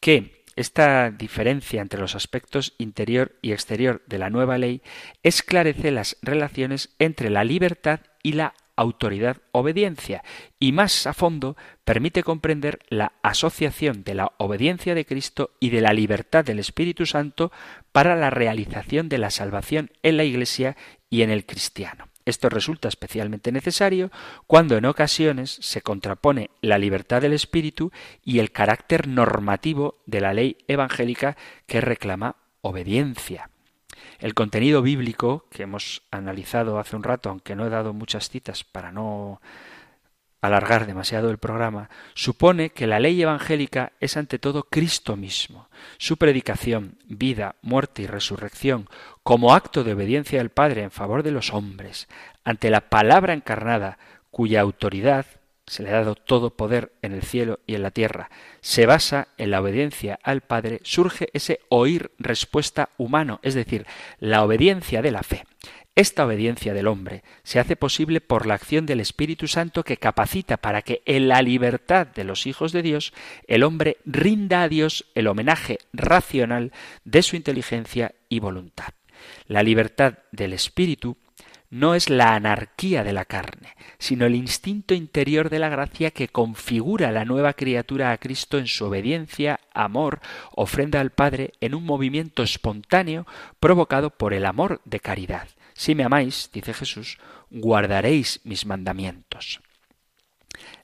[0.00, 4.82] que esta diferencia entre los aspectos interior y exterior de la nueva ley
[5.22, 10.22] esclarece las relaciones entre la libertad y la autoridad obediencia
[10.60, 15.80] y más a fondo permite comprender la asociación de la obediencia de Cristo y de
[15.80, 17.52] la libertad del Espíritu Santo
[17.92, 20.76] para la realización de la salvación en la Iglesia
[21.10, 22.08] y en el cristiano.
[22.28, 24.10] Esto resulta especialmente necesario
[24.46, 27.90] cuando en ocasiones se contrapone la libertad del espíritu
[28.22, 33.48] y el carácter normativo de la ley evangélica que reclama obediencia.
[34.18, 38.62] El contenido bíblico que hemos analizado hace un rato, aunque no he dado muchas citas
[38.62, 39.40] para no
[40.40, 45.68] alargar demasiado el programa, supone que la ley evangélica es ante todo Cristo mismo.
[45.98, 48.88] Su predicación, vida, muerte y resurrección,
[49.22, 52.08] como acto de obediencia al Padre en favor de los hombres,
[52.44, 53.98] ante la palabra encarnada,
[54.30, 55.26] cuya autoridad,
[55.66, 59.28] se le ha dado todo poder en el cielo y en la tierra, se basa
[59.36, 63.86] en la obediencia al Padre, surge ese oír respuesta humano, es decir,
[64.18, 65.44] la obediencia de la fe.
[65.98, 70.56] Esta obediencia del hombre se hace posible por la acción del Espíritu Santo que capacita
[70.56, 73.12] para que en la libertad de los hijos de Dios
[73.48, 76.70] el hombre rinda a Dios el homenaje racional
[77.02, 78.90] de su inteligencia y voluntad.
[79.48, 81.16] La libertad del Espíritu
[81.68, 86.28] no es la anarquía de la carne, sino el instinto interior de la gracia que
[86.28, 90.20] configura la nueva criatura a Cristo en su obediencia, amor,
[90.52, 93.26] ofrenda al Padre en un movimiento espontáneo
[93.58, 95.48] provocado por el amor de caridad.
[95.78, 97.18] Si me amáis, dice Jesús,
[97.50, 99.60] guardaréis mis mandamientos.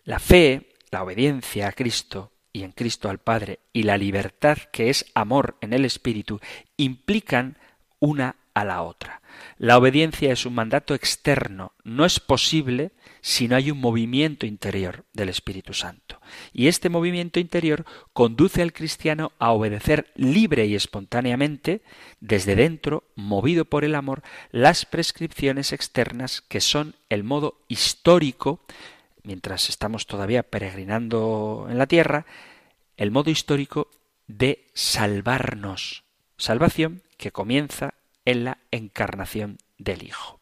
[0.05, 4.91] La fe, la obediencia a Cristo y en Cristo al Padre y la libertad que
[4.91, 6.39] es amor en el Espíritu
[6.77, 7.59] implican
[7.99, 9.21] una a la otra.
[9.59, 15.05] La obediencia es un mandato externo, no es posible si no hay un movimiento interior
[15.13, 16.21] del Espíritu Santo.
[16.53, 21.83] Y este movimiento interior conduce al cristiano a obedecer libre y espontáneamente,
[22.21, 28.61] desde dentro, movido por el amor, las prescripciones externas que son el modo histórico,
[29.23, 32.27] mientras estamos todavía peregrinando en la tierra,
[32.97, 33.89] el modo histórico
[34.27, 36.05] de salvarnos.
[36.37, 40.41] Salvación que comienza en la encarnación del Hijo.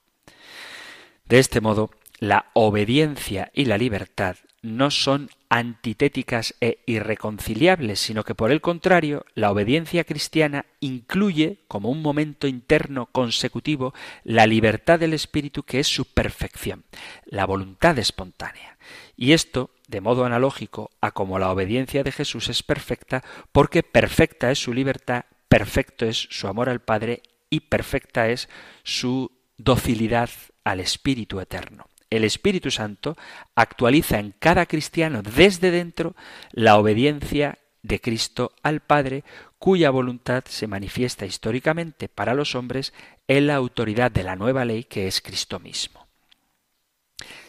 [1.24, 8.34] De este modo, la obediencia y la libertad no son antitéticas e irreconciliables, sino que
[8.34, 13.92] por el contrario, la obediencia cristiana incluye como un momento interno consecutivo
[14.22, 16.84] la libertad del espíritu que es su perfección,
[17.26, 18.78] la voluntad espontánea.
[19.16, 24.50] Y esto, de modo analógico a como la obediencia de Jesús es perfecta, porque perfecta
[24.50, 28.48] es su libertad, perfecto es su amor al Padre y perfecta es
[28.82, 30.30] su docilidad
[30.64, 33.16] al Espíritu Eterno el Espíritu Santo
[33.54, 36.14] actualiza en cada cristiano desde dentro
[36.52, 39.24] la obediencia de Cristo al Padre,
[39.58, 42.92] cuya voluntad se manifiesta históricamente para los hombres
[43.28, 46.06] en la autoridad de la nueva ley que es Cristo mismo.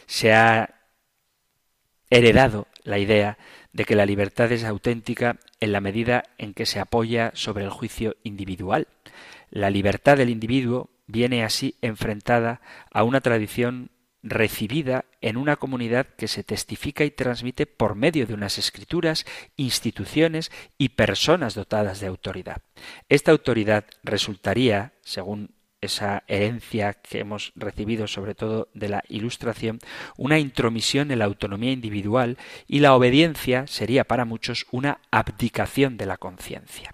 [0.06, 0.74] Se ha
[2.08, 3.36] heredado la idea
[3.72, 7.70] de que la libertad es auténtica en la medida en que se apoya sobre el
[7.70, 8.88] juicio individual.
[9.54, 16.26] La libertad del individuo viene así enfrentada a una tradición recibida en una comunidad que
[16.26, 19.24] se testifica y transmite por medio de unas escrituras,
[19.56, 22.62] instituciones y personas dotadas de autoridad.
[23.08, 29.78] Esta autoridad resultaría, según esa herencia que hemos recibido sobre todo de la Ilustración,
[30.16, 36.06] una intromisión en la autonomía individual y la obediencia sería para muchos una abdicación de
[36.06, 36.92] la conciencia.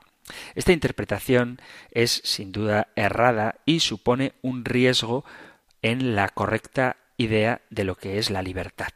[0.54, 1.60] Esta interpretación
[1.90, 5.24] es sin duda errada y supone un riesgo
[5.82, 8.88] en la correcta idea de lo que es la libertad.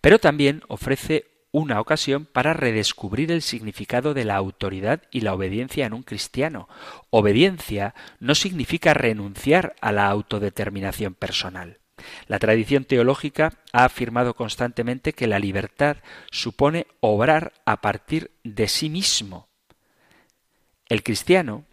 [0.00, 5.86] Pero también ofrece una ocasión para redescubrir el significado de la autoridad y la obediencia
[5.86, 6.68] en un cristiano.
[7.10, 11.78] Obediencia no significa renunciar a la autodeterminación personal.
[12.26, 15.96] La tradición teológica ha afirmado constantemente que la libertad
[16.30, 19.47] supone obrar a partir de sí mismo.
[20.88, 21.66] El cristiano,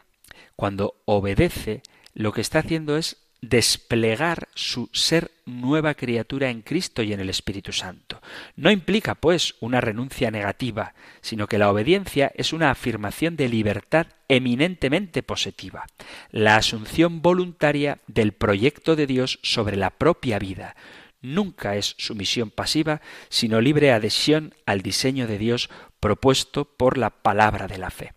[0.55, 1.82] cuando obedece,
[2.13, 7.30] lo que está haciendo es desplegar su ser nueva criatura en Cristo y en el
[7.30, 8.22] Espíritu Santo.
[8.55, 14.07] No implica, pues, una renuncia negativa, sino que la obediencia es una afirmación de libertad
[14.28, 15.86] eminentemente positiva,
[16.32, 20.76] la asunción voluntaria del proyecto de Dios sobre la propia vida.
[21.22, 27.68] Nunca es sumisión pasiva, sino libre adhesión al diseño de Dios propuesto por la palabra
[27.68, 28.13] de la fe.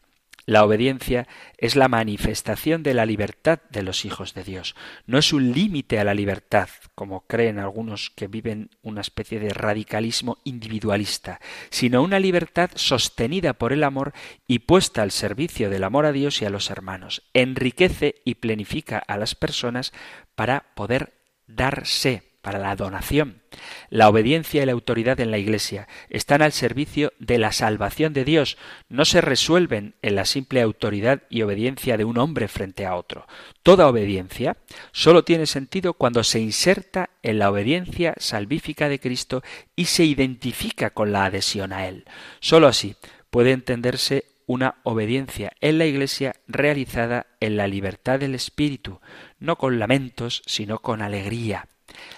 [0.49, 1.29] La obediencia
[1.59, 4.77] es la manifestación de la libertad de los hijos de Dios.
[5.05, 9.51] No es un límite a la libertad, como creen algunos que viven una especie de
[9.51, 11.39] radicalismo individualista,
[11.69, 14.15] sino una libertad sostenida por el amor
[14.47, 17.29] y puesta al servicio del amor a Dios y a los hermanos.
[17.35, 19.93] Enriquece y plenifica a las personas
[20.35, 21.13] para poder
[21.47, 23.43] darse para la donación.
[23.91, 28.25] La obediencia y la autoridad en la Iglesia están al servicio de la salvación de
[28.25, 28.59] Dios,
[28.89, 33.27] no se resuelven en la simple autoridad y obediencia de un hombre frente a otro.
[33.63, 34.57] Toda obediencia
[34.93, 39.43] solo tiene sentido cuando se inserta en la obediencia salvífica de Cristo
[39.77, 42.05] y se identifica con la adhesión a Él.
[42.41, 42.97] Solo así
[43.31, 49.01] puede entenderse una obediencia en la Iglesia realizada en la libertad del Espíritu,
[49.39, 51.69] no con lamentos, sino con alegría.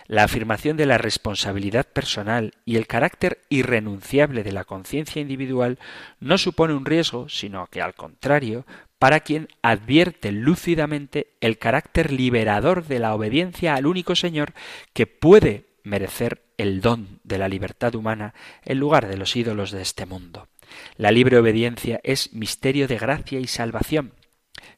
[0.07, 5.78] La afirmación de la responsabilidad personal y el carácter irrenunciable de la conciencia individual
[6.18, 8.66] no supone un riesgo, sino que al contrario,
[8.99, 14.53] para quien advierte lúcidamente el carácter liberador de la obediencia al único Señor
[14.93, 19.81] que puede merecer el don de la libertad humana en lugar de los ídolos de
[19.81, 20.49] este mundo.
[20.97, 24.12] La libre obediencia es misterio de gracia y salvación.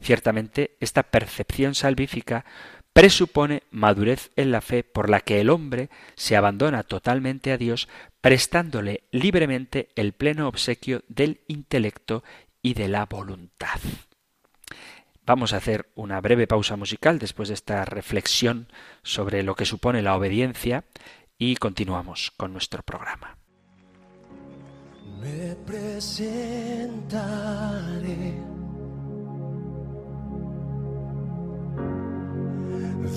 [0.01, 2.45] Ciertamente, esta percepción salvífica
[2.93, 7.89] presupone madurez en la fe por la que el hombre se abandona totalmente a Dios,
[8.21, 12.23] prestándole libremente el pleno obsequio del intelecto
[12.61, 13.81] y de la voluntad.
[15.25, 18.69] Vamos a hacer una breve pausa musical después de esta reflexión
[19.03, 20.85] sobre lo que supone la obediencia
[21.39, 23.39] y continuamos con nuestro programa.
[25.21, 26.93] Me presentaré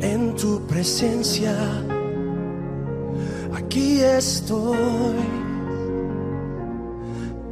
[0.00, 1.54] en tu presencia.
[3.54, 5.16] Aquí estoy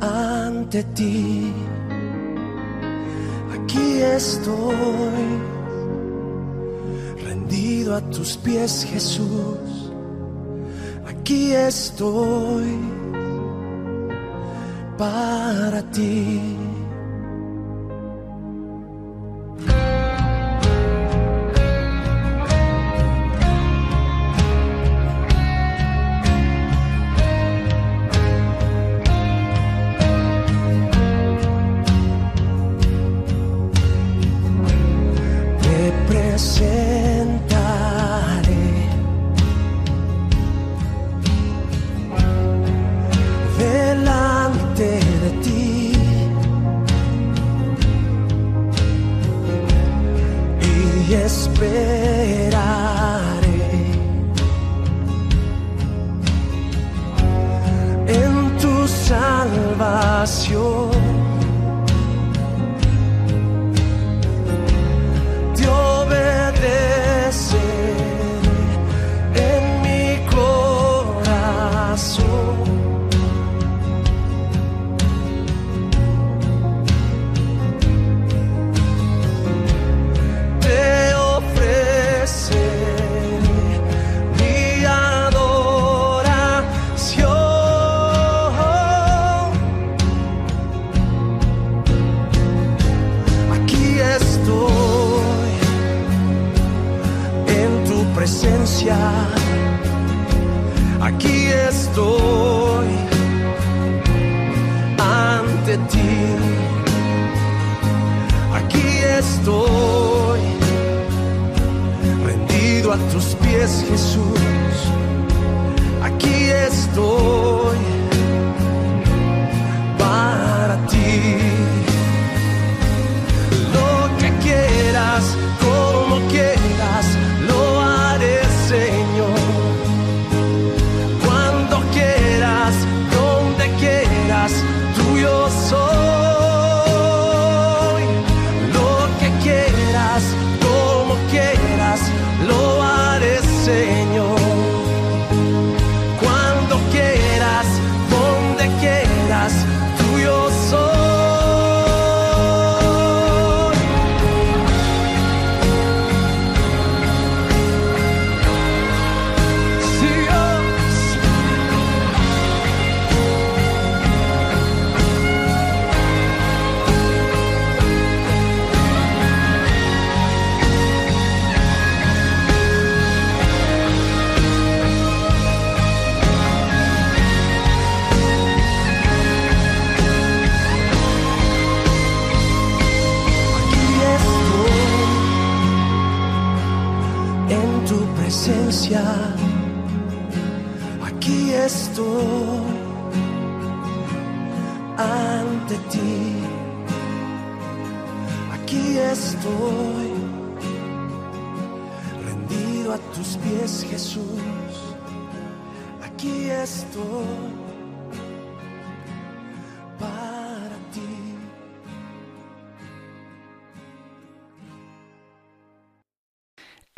[0.00, 1.52] ante ti.
[3.54, 5.53] Aquí estoy
[7.94, 9.92] a tus pies, Jesús.
[11.06, 12.78] Aquí estoy
[14.96, 16.63] para ti.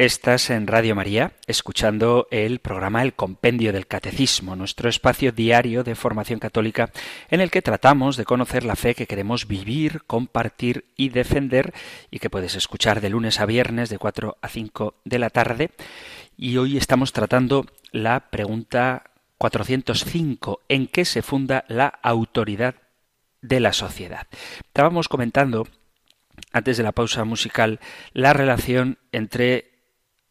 [0.06, 5.96] Estás en Radio María escuchando el programa El Compendio del Catecismo, nuestro espacio diario de
[5.96, 6.92] formación católica
[7.28, 11.74] en el que tratamos de conocer la fe que queremos vivir, compartir y defender
[12.08, 15.70] y que puedes escuchar de lunes a viernes de 4 a 5 de la tarde.
[16.36, 22.76] Y hoy estamos tratando la pregunta 405, ¿en qué se funda la autoridad
[23.42, 24.28] de la sociedad?
[24.68, 25.66] Estábamos comentando
[26.52, 27.80] antes de la pausa musical
[28.12, 29.75] la relación entre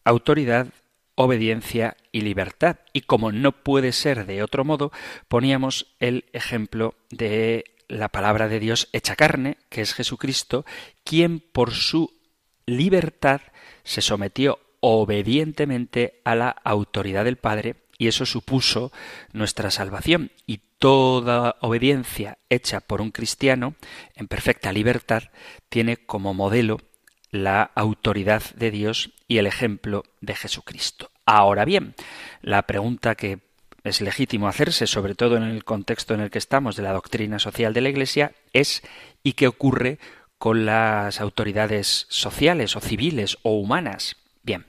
[0.05, 0.67] autoridad,
[1.15, 2.77] obediencia y libertad.
[2.93, 4.91] Y como no puede ser de otro modo,
[5.27, 10.65] poníamos el ejemplo de la palabra de Dios hecha carne, que es Jesucristo,
[11.03, 12.13] quien por su
[12.65, 13.41] libertad
[13.83, 18.91] se sometió obedientemente a la autoridad del Padre y eso supuso
[19.33, 20.31] nuestra salvación.
[20.45, 23.75] Y toda obediencia hecha por un cristiano
[24.15, 25.23] en perfecta libertad
[25.69, 26.79] tiene como modelo
[27.31, 31.11] la autoridad de Dios y el ejemplo de Jesucristo.
[31.25, 31.95] Ahora bien,
[32.41, 33.39] la pregunta que
[33.83, 37.39] es legítimo hacerse, sobre todo en el contexto en el que estamos de la doctrina
[37.39, 38.81] social de la Iglesia, es
[39.23, 39.99] ¿y qué ocurre
[40.37, 44.17] con las autoridades sociales o civiles o humanas?
[44.43, 44.65] Bien,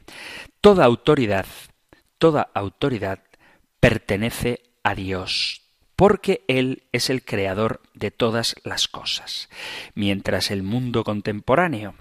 [0.60, 1.46] toda autoridad,
[2.18, 3.20] toda autoridad
[3.80, 5.62] pertenece a Dios,
[5.96, 9.48] porque Él es el creador de todas las cosas.
[9.94, 11.94] Mientras el mundo contemporáneo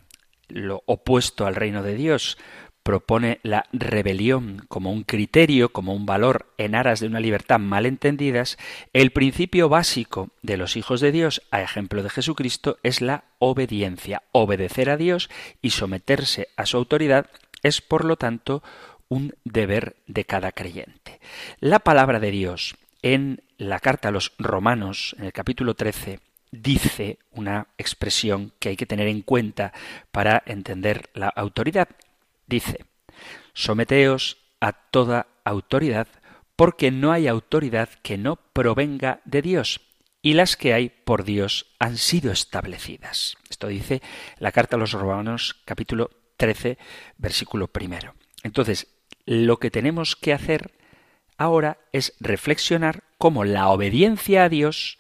[0.48, 2.38] lo opuesto al reino de Dios,
[2.86, 7.88] propone la rebelión como un criterio, como un valor en aras de una libertad mal
[7.88, 8.60] entendidas,
[8.94, 14.22] el principio básico de los hijos de Dios, a ejemplo de Jesucristo, es la obediencia.
[14.32, 15.32] Obedecer a Dios
[15.64, 17.26] y someterse a su autoridad
[17.64, 18.62] es, por lo tanto,
[19.10, 21.20] un deber de cada creyente.
[21.60, 26.20] La palabra de Dios en la carta a los romanos, en el capítulo 13,
[26.52, 29.74] dice una expresión que hay que tener en cuenta
[30.12, 31.90] para entender la autoridad.
[32.48, 32.86] Dice,
[33.54, 36.08] someteos a toda autoridad,
[36.56, 39.82] porque no hay autoridad que no provenga de Dios,
[40.22, 43.38] y las que hay por Dios han sido establecidas.
[43.50, 44.02] Esto dice
[44.40, 46.78] la carta a los romanos capítulo 13,
[47.18, 48.16] versículo primero.
[48.42, 48.88] Entonces,
[49.26, 50.74] lo que tenemos que hacer
[51.38, 54.98] ahora es reflexionar cómo la obediencia a Dios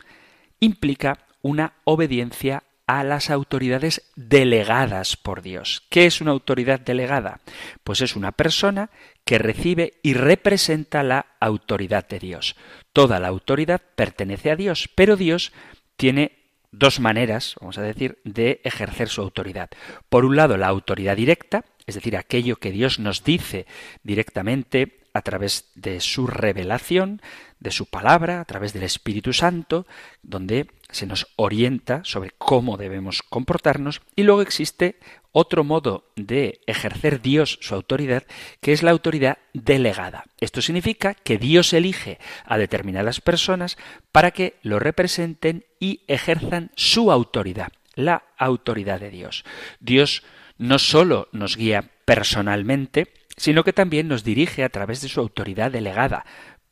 [0.60, 5.84] implica una obediencia a las autoridades delegadas por Dios.
[5.91, 7.39] ¿Qué es una autoridad delegada?
[7.84, 8.89] Pues es una persona
[9.26, 12.56] que recibe y representa la autoridad de Dios.
[12.93, 15.54] Toda la autoridad pertenece a Dios, pero Dios
[15.98, 16.32] tiene
[16.72, 19.70] dos maneras, vamos a decir, de ejercer su autoridad.
[20.10, 23.68] Por un lado, la autoridad directa, es decir, aquello que Dios nos dice
[24.02, 27.22] directamente a través de su revelación,
[27.60, 29.88] de su palabra, a través del Espíritu Santo,
[30.24, 34.01] donde se nos orienta sobre cómo debemos comportarnos.
[34.15, 34.97] Y luego existe
[35.31, 38.23] otro modo de ejercer Dios su autoridad,
[38.61, 40.23] que es la autoridad delegada.
[40.39, 43.77] Esto significa que Dios elige a determinadas personas
[44.11, 49.43] para que lo representen y ejerzan su autoridad, la autoridad de Dios.
[49.81, 50.23] Dios
[50.57, 55.71] no solo nos guía personalmente, sino que también nos dirige a través de su autoridad
[55.71, 56.25] delegada.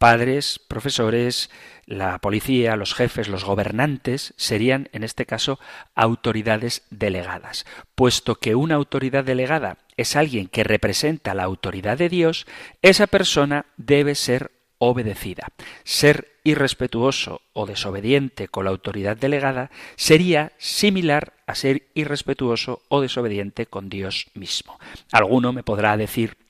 [0.04, 1.49] Padres, profesores,
[1.86, 5.62] la policía, los jefes, los gobernantes serían, en este caso,
[5.95, 7.66] autoridades delegadas.
[7.95, 12.45] Puesto que una autoridad delegada es alguien que representa la autoridad de Dios,
[12.82, 15.47] esa persona debe ser obedecida.
[15.86, 23.68] Ser irrespetuoso o desobediente con la autoridad delegada sería similar a ser irrespetuoso o desobediente
[23.68, 24.78] con Dios mismo.
[25.14, 26.43] Alguno me podrá decir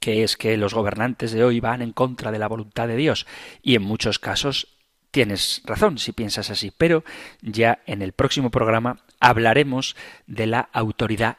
[0.00, 3.26] que es que los gobernantes de hoy van en contra de la voluntad de Dios.
[3.62, 4.66] Y en muchos casos
[5.10, 7.04] tienes razón si piensas así, pero
[7.42, 9.96] ya en el próximo programa hablaremos
[10.26, 11.36] de la autoridad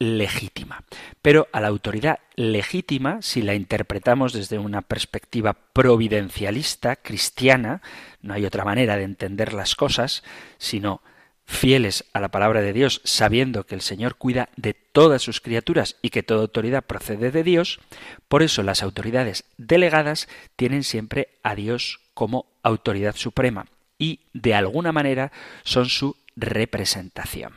[0.00, 0.82] legítima.
[1.22, 7.82] Pero a la autoridad legítima, si la interpretamos desde una perspectiva providencialista, cristiana,
[8.22, 10.24] no hay otra manera de entender las cosas,
[10.58, 11.02] sino
[11.50, 15.96] fieles a la palabra de Dios, sabiendo que el Señor cuida de todas sus criaturas
[16.00, 17.80] y que toda autoridad procede de Dios,
[18.28, 23.66] por eso las autoridades delegadas tienen siempre a Dios como autoridad suprema
[23.98, 25.32] y de alguna manera
[25.64, 27.52] son su representación.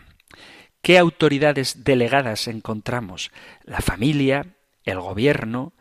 [0.82, 3.32] ¿Qué autoridades delegadas encontramos?
[3.64, 4.48] La familia,
[4.86, 5.72] el gobierno,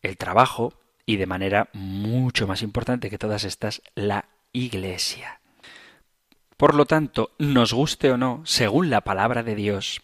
[0.00, 0.72] el trabajo
[1.04, 5.37] y de manera mucho más importante que todas estas, la Iglesia.
[6.58, 10.02] Por lo tanto, nos guste o no, según la palabra de Dios,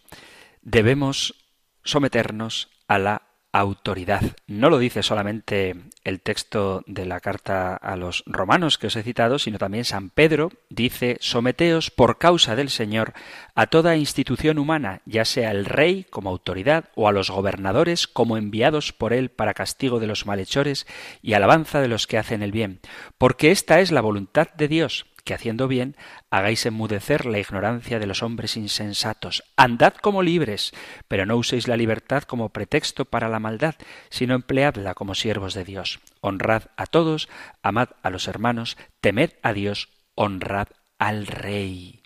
[0.62, 1.34] debemos
[1.82, 4.22] someternos a la autoridad.
[4.46, 5.74] No lo dice solamente
[6.04, 10.10] el texto de la carta a los romanos que os he citado, sino también San
[10.10, 13.14] Pedro dice Someteos por causa del Señor
[13.56, 18.36] a toda institución humana, ya sea el rey como autoridad o a los gobernadores como
[18.36, 20.86] enviados por él para castigo de los malhechores
[21.20, 22.78] y alabanza de los que hacen el bien,
[23.18, 25.96] porque esta es la voluntad de Dios que haciendo bien
[26.30, 29.42] hagáis enmudecer la ignorancia de los hombres insensatos.
[29.56, 30.72] Andad como libres,
[31.08, 33.74] pero no uséis la libertad como pretexto para la maldad,
[34.10, 36.00] sino empleadla como siervos de Dios.
[36.20, 37.28] Honrad a todos,
[37.62, 40.68] amad a los hermanos, temed a Dios, honrad
[40.98, 42.02] al Rey.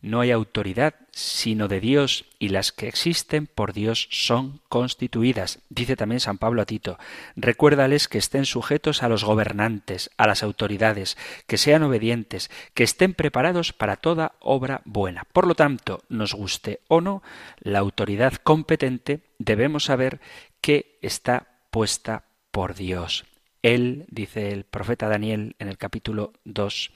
[0.00, 5.60] No hay autoridad sino de Dios y las que existen por Dios son constituidas.
[5.70, 6.98] Dice también San Pablo a Tito,
[7.36, 13.14] recuérdales que estén sujetos a los gobernantes, a las autoridades, que sean obedientes, que estén
[13.14, 15.24] preparados para toda obra buena.
[15.32, 17.22] Por lo tanto, nos guste o no,
[17.60, 20.20] la autoridad competente debemos saber
[20.60, 23.24] que está puesta por Dios.
[23.62, 26.92] Él, dice el profeta Daniel en el capítulo 2,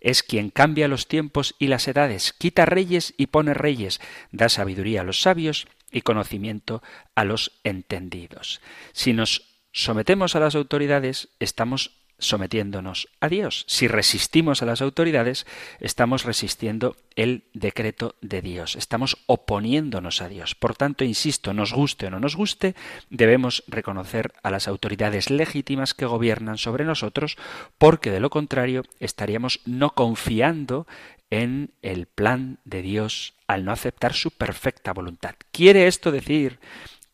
[0.00, 4.00] es quien cambia los tiempos y las edades, quita reyes y pone reyes,
[4.32, 6.82] da sabiduría a los sabios y conocimiento
[7.14, 8.60] a los entendidos.
[8.92, 13.64] Si nos sometemos a las autoridades, estamos sometiéndonos a Dios.
[13.68, 15.46] Si resistimos a las autoridades,
[15.80, 20.54] estamos resistiendo el decreto de Dios, estamos oponiéndonos a Dios.
[20.54, 22.74] Por tanto, insisto, nos guste o no nos guste,
[23.10, 27.36] debemos reconocer a las autoridades legítimas que gobiernan sobre nosotros,
[27.78, 30.86] porque de lo contrario estaríamos no confiando
[31.30, 35.34] en el plan de Dios al no aceptar su perfecta voluntad.
[35.50, 36.60] ¿Quiere esto decir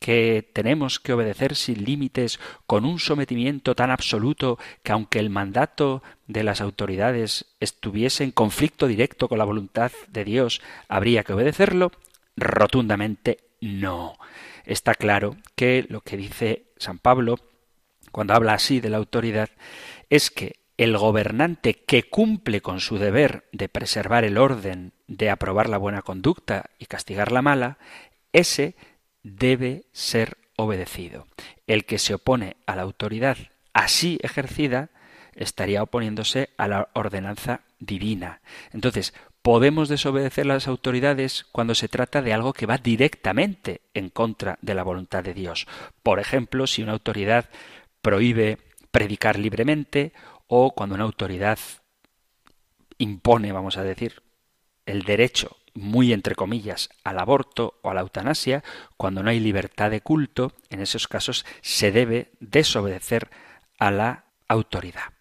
[0.01, 6.03] que tenemos que obedecer sin límites, con un sometimiento tan absoluto que aunque el mandato
[6.27, 11.93] de las autoridades estuviese en conflicto directo con la voluntad de Dios, habría que obedecerlo?
[12.35, 14.17] Rotundamente no.
[14.65, 17.37] Está claro que lo que dice San Pablo,
[18.11, 19.51] cuando habla así de la autoridad,
[20.09, 25.69] es que el gobernante que cumple con su deber de preservar el orden, de aprobar
[25.69, 27.77] la buena conducta y castigar la mala,
[28.33, 28.77] ese
[29.23, 31.27] debe ser obedecido.
[31.67, 33.37] El que se opone a la autoridad
[33.73, 34.91] así ejercida
[35.35, 38.41] estaría oponiéndose a la ordenanza divina.
[38.73, 44.59] Entonces, podemos desobedecer las autoridades cuando se trata de algo que va directamente en contra
[44.61, 45.67] de la voluntad de Dios.
[46.03, 47.49] Por ejemplo, si una autoridad
[48.03, 48.59] prohíbe
[48.91, 50.13] predicar libremente
[50.47, 51.59] o cuando una autoridad
[52.99, 54.23] impone, vamos a decir,
[54.85, 58.63] el derecho, muy entre comillas, al aborto o a la eutanasia,
[58.97, 63.29] cuando no hay libertad de culto, en esos casos se debe desobedecer
[63.79, 65.13] a la autoridad.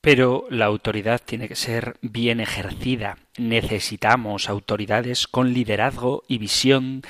[0.00, 3.18] Pero la autoridad tiene que ser bien ejercida.
[3.36, 7.02] Necesitamos autoridades con liderazgo y visión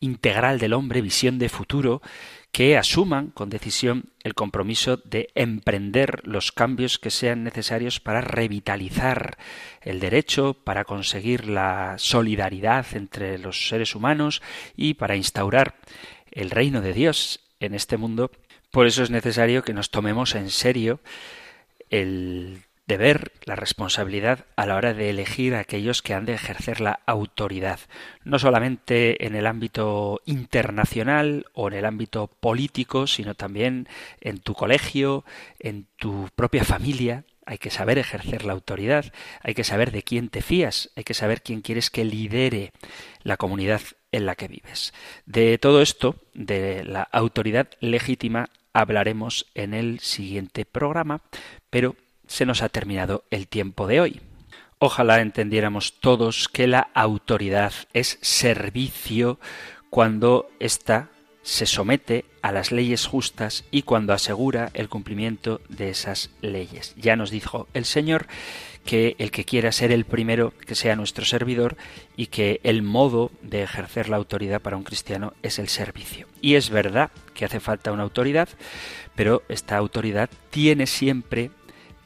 [0.00, 2.02] integral del hombre, visión de futuro,
[2.52, 9.38] que asuman con decisión el compromiso de emprender los cambios que sean necesarios para revitalizar
[9.80, 14.42] el derecho, para conseguir la solidaridad entre los seres humanos
[14.76, 15.76] y para instaurar
[16.30, 18.30] el reino de Dios en este mundo.
[18.70, 21.00] Por eso es necesario que nos tomemos en serio
[21.88, 26.80] el deber, la responsabilidad a la hora de elegir a aquellos que han de ejercer
[26.80, 27.80] la autoridad,
[28.24, 33.88] no solamente en el ámbito internacional o en el ámbito político, sino también
[34.20, 35.24] en tu colegio,
[35.58, 37.24] en tu propia familia.
[37.44, 41.14] Hay que saber ejercer la autoridad, hay que saber de quién te fías, hay que
[41.14, 42.72] saber quién quieres que lidere
[43.22, 43.80] la comunidad
[44.12, 44.92] en la que vives.
[45.26, 51.22] De todo esto, de la autoridad legítima, hablaremos en el siguiente programa,
[51.68, 51.96] pero
[52.32, 54.20] se nos ha terminado el tiempo de hoy.
[54.78, 59.38] Ojalá entendiéramos todos que la autoridad es servicio
[59.90, 61.10] cuando ésta
[61.42, 66.94] se somete a las leyes justas y cuando asegura el cumplimiento de esas leyes.
[66.96, 68.26] Ya nos dijo el Señor
[68.86, 71.76] que el que quiera ser el primero, que sea nuestro servidor,
[72.16, 76.26] y que el modo de ejercer la autoridad para un cristiano es el servicio.
[76.40, 78.48] Y es verdad que hace falta una autoridad,
[79.14, 81.50] pero esta autoridad tiene siempre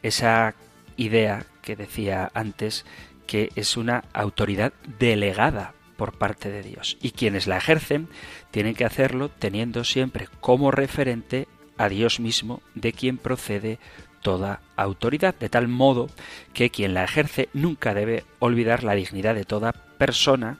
[0.07, 0.54] esa
[0.96, 2.84] idea que decía antes,
[3.26, 6.96] que es una autoridad delegada por parte de Dios.
[7.02, 8.09] Y quienes la ejercen
[8.50, 13.78] tienen que hacerlo teniendo siempre como referente a Dios mismo, de quien procede
[14.22, 16.09] toda autoridad, de tal modo
[16.52, 20.59] que quien la ejerce nunca debe olvidar la dignidad de toda persona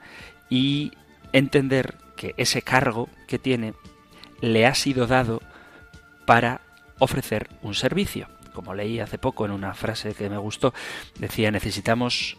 [0.51, 0.93] y
[1.33, 3.75] entender que ese cargo que tiene
[4.41, 5.41] le ha sido dado
[6.27, 6.61] para
[6.99, 10.73] ofrecer un servicio como leí hace poco en una frase que me gustó,
[11.19, 12.39] decía necesitamos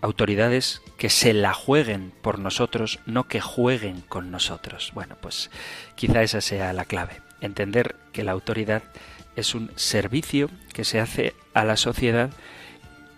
[0.00, 4.90] autoridades que se la jueguen por nosotros, no que jueguen con nosotros.
[4.94, 5.50] Bueno, pues
[5.96, 8.82] quizá esa sea la clave, entender que la autoridad
[9.36, 12.30] es un servicio que se hace a la sociedad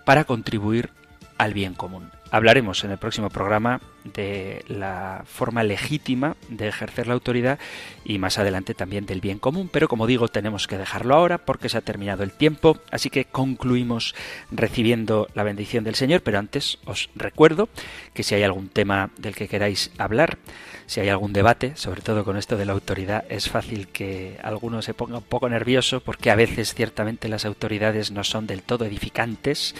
[0.05, 0.91] para contribuir
[1.39, 2.11] al bien común.
[2.33, 7.59] Hablaremos en el próximo programa de la forma legítima de ejercer la autoridad
[8.05, 11.69] y más adelante también del bien común, pero como digo tenemos que dejarlo ahora porque
[11.69, 14.15] se ha terminado el tiempo, así que concluimos
[14.51, 17.69] recibiendo la bendición del Señor, pero antes os recuerdo
[18.13, 20.39] que si hay algún tema del que queráis hablar,
[20.87, 24.83] si hay algún debate, sobre todo con esto de la autoridad, es fácil que alguno
[24.83, 28.85] se ponga un poco nervioso porque a veces ciertamente las autoridades no son del todo
[28.85, 29.75] edificantes,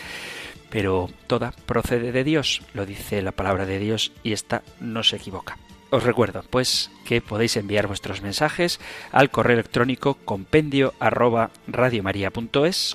[0.75, 5.15] pero toda procede de Dios, lo dice la palabra de Dios y esta no se
[5.15, 5.57] equivoca.
[5.91, 8.81] Os recuerdo, pues, que podéis enviar vuestros mensajes
[9.13, 11.53] al correo electrónico compendio arroba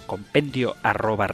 [0.06, 1.30] compendio arroba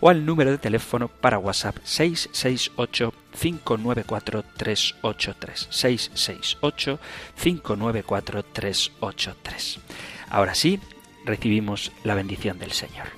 [0.00, 7.00] o al número de teléfono para WhatsApp 668 594 383 668
[7.34, 9.80] 594 383.
[10.28, 10.78] Ahora sí,
[11.24, 13.17] recibimos la bendición del Señor.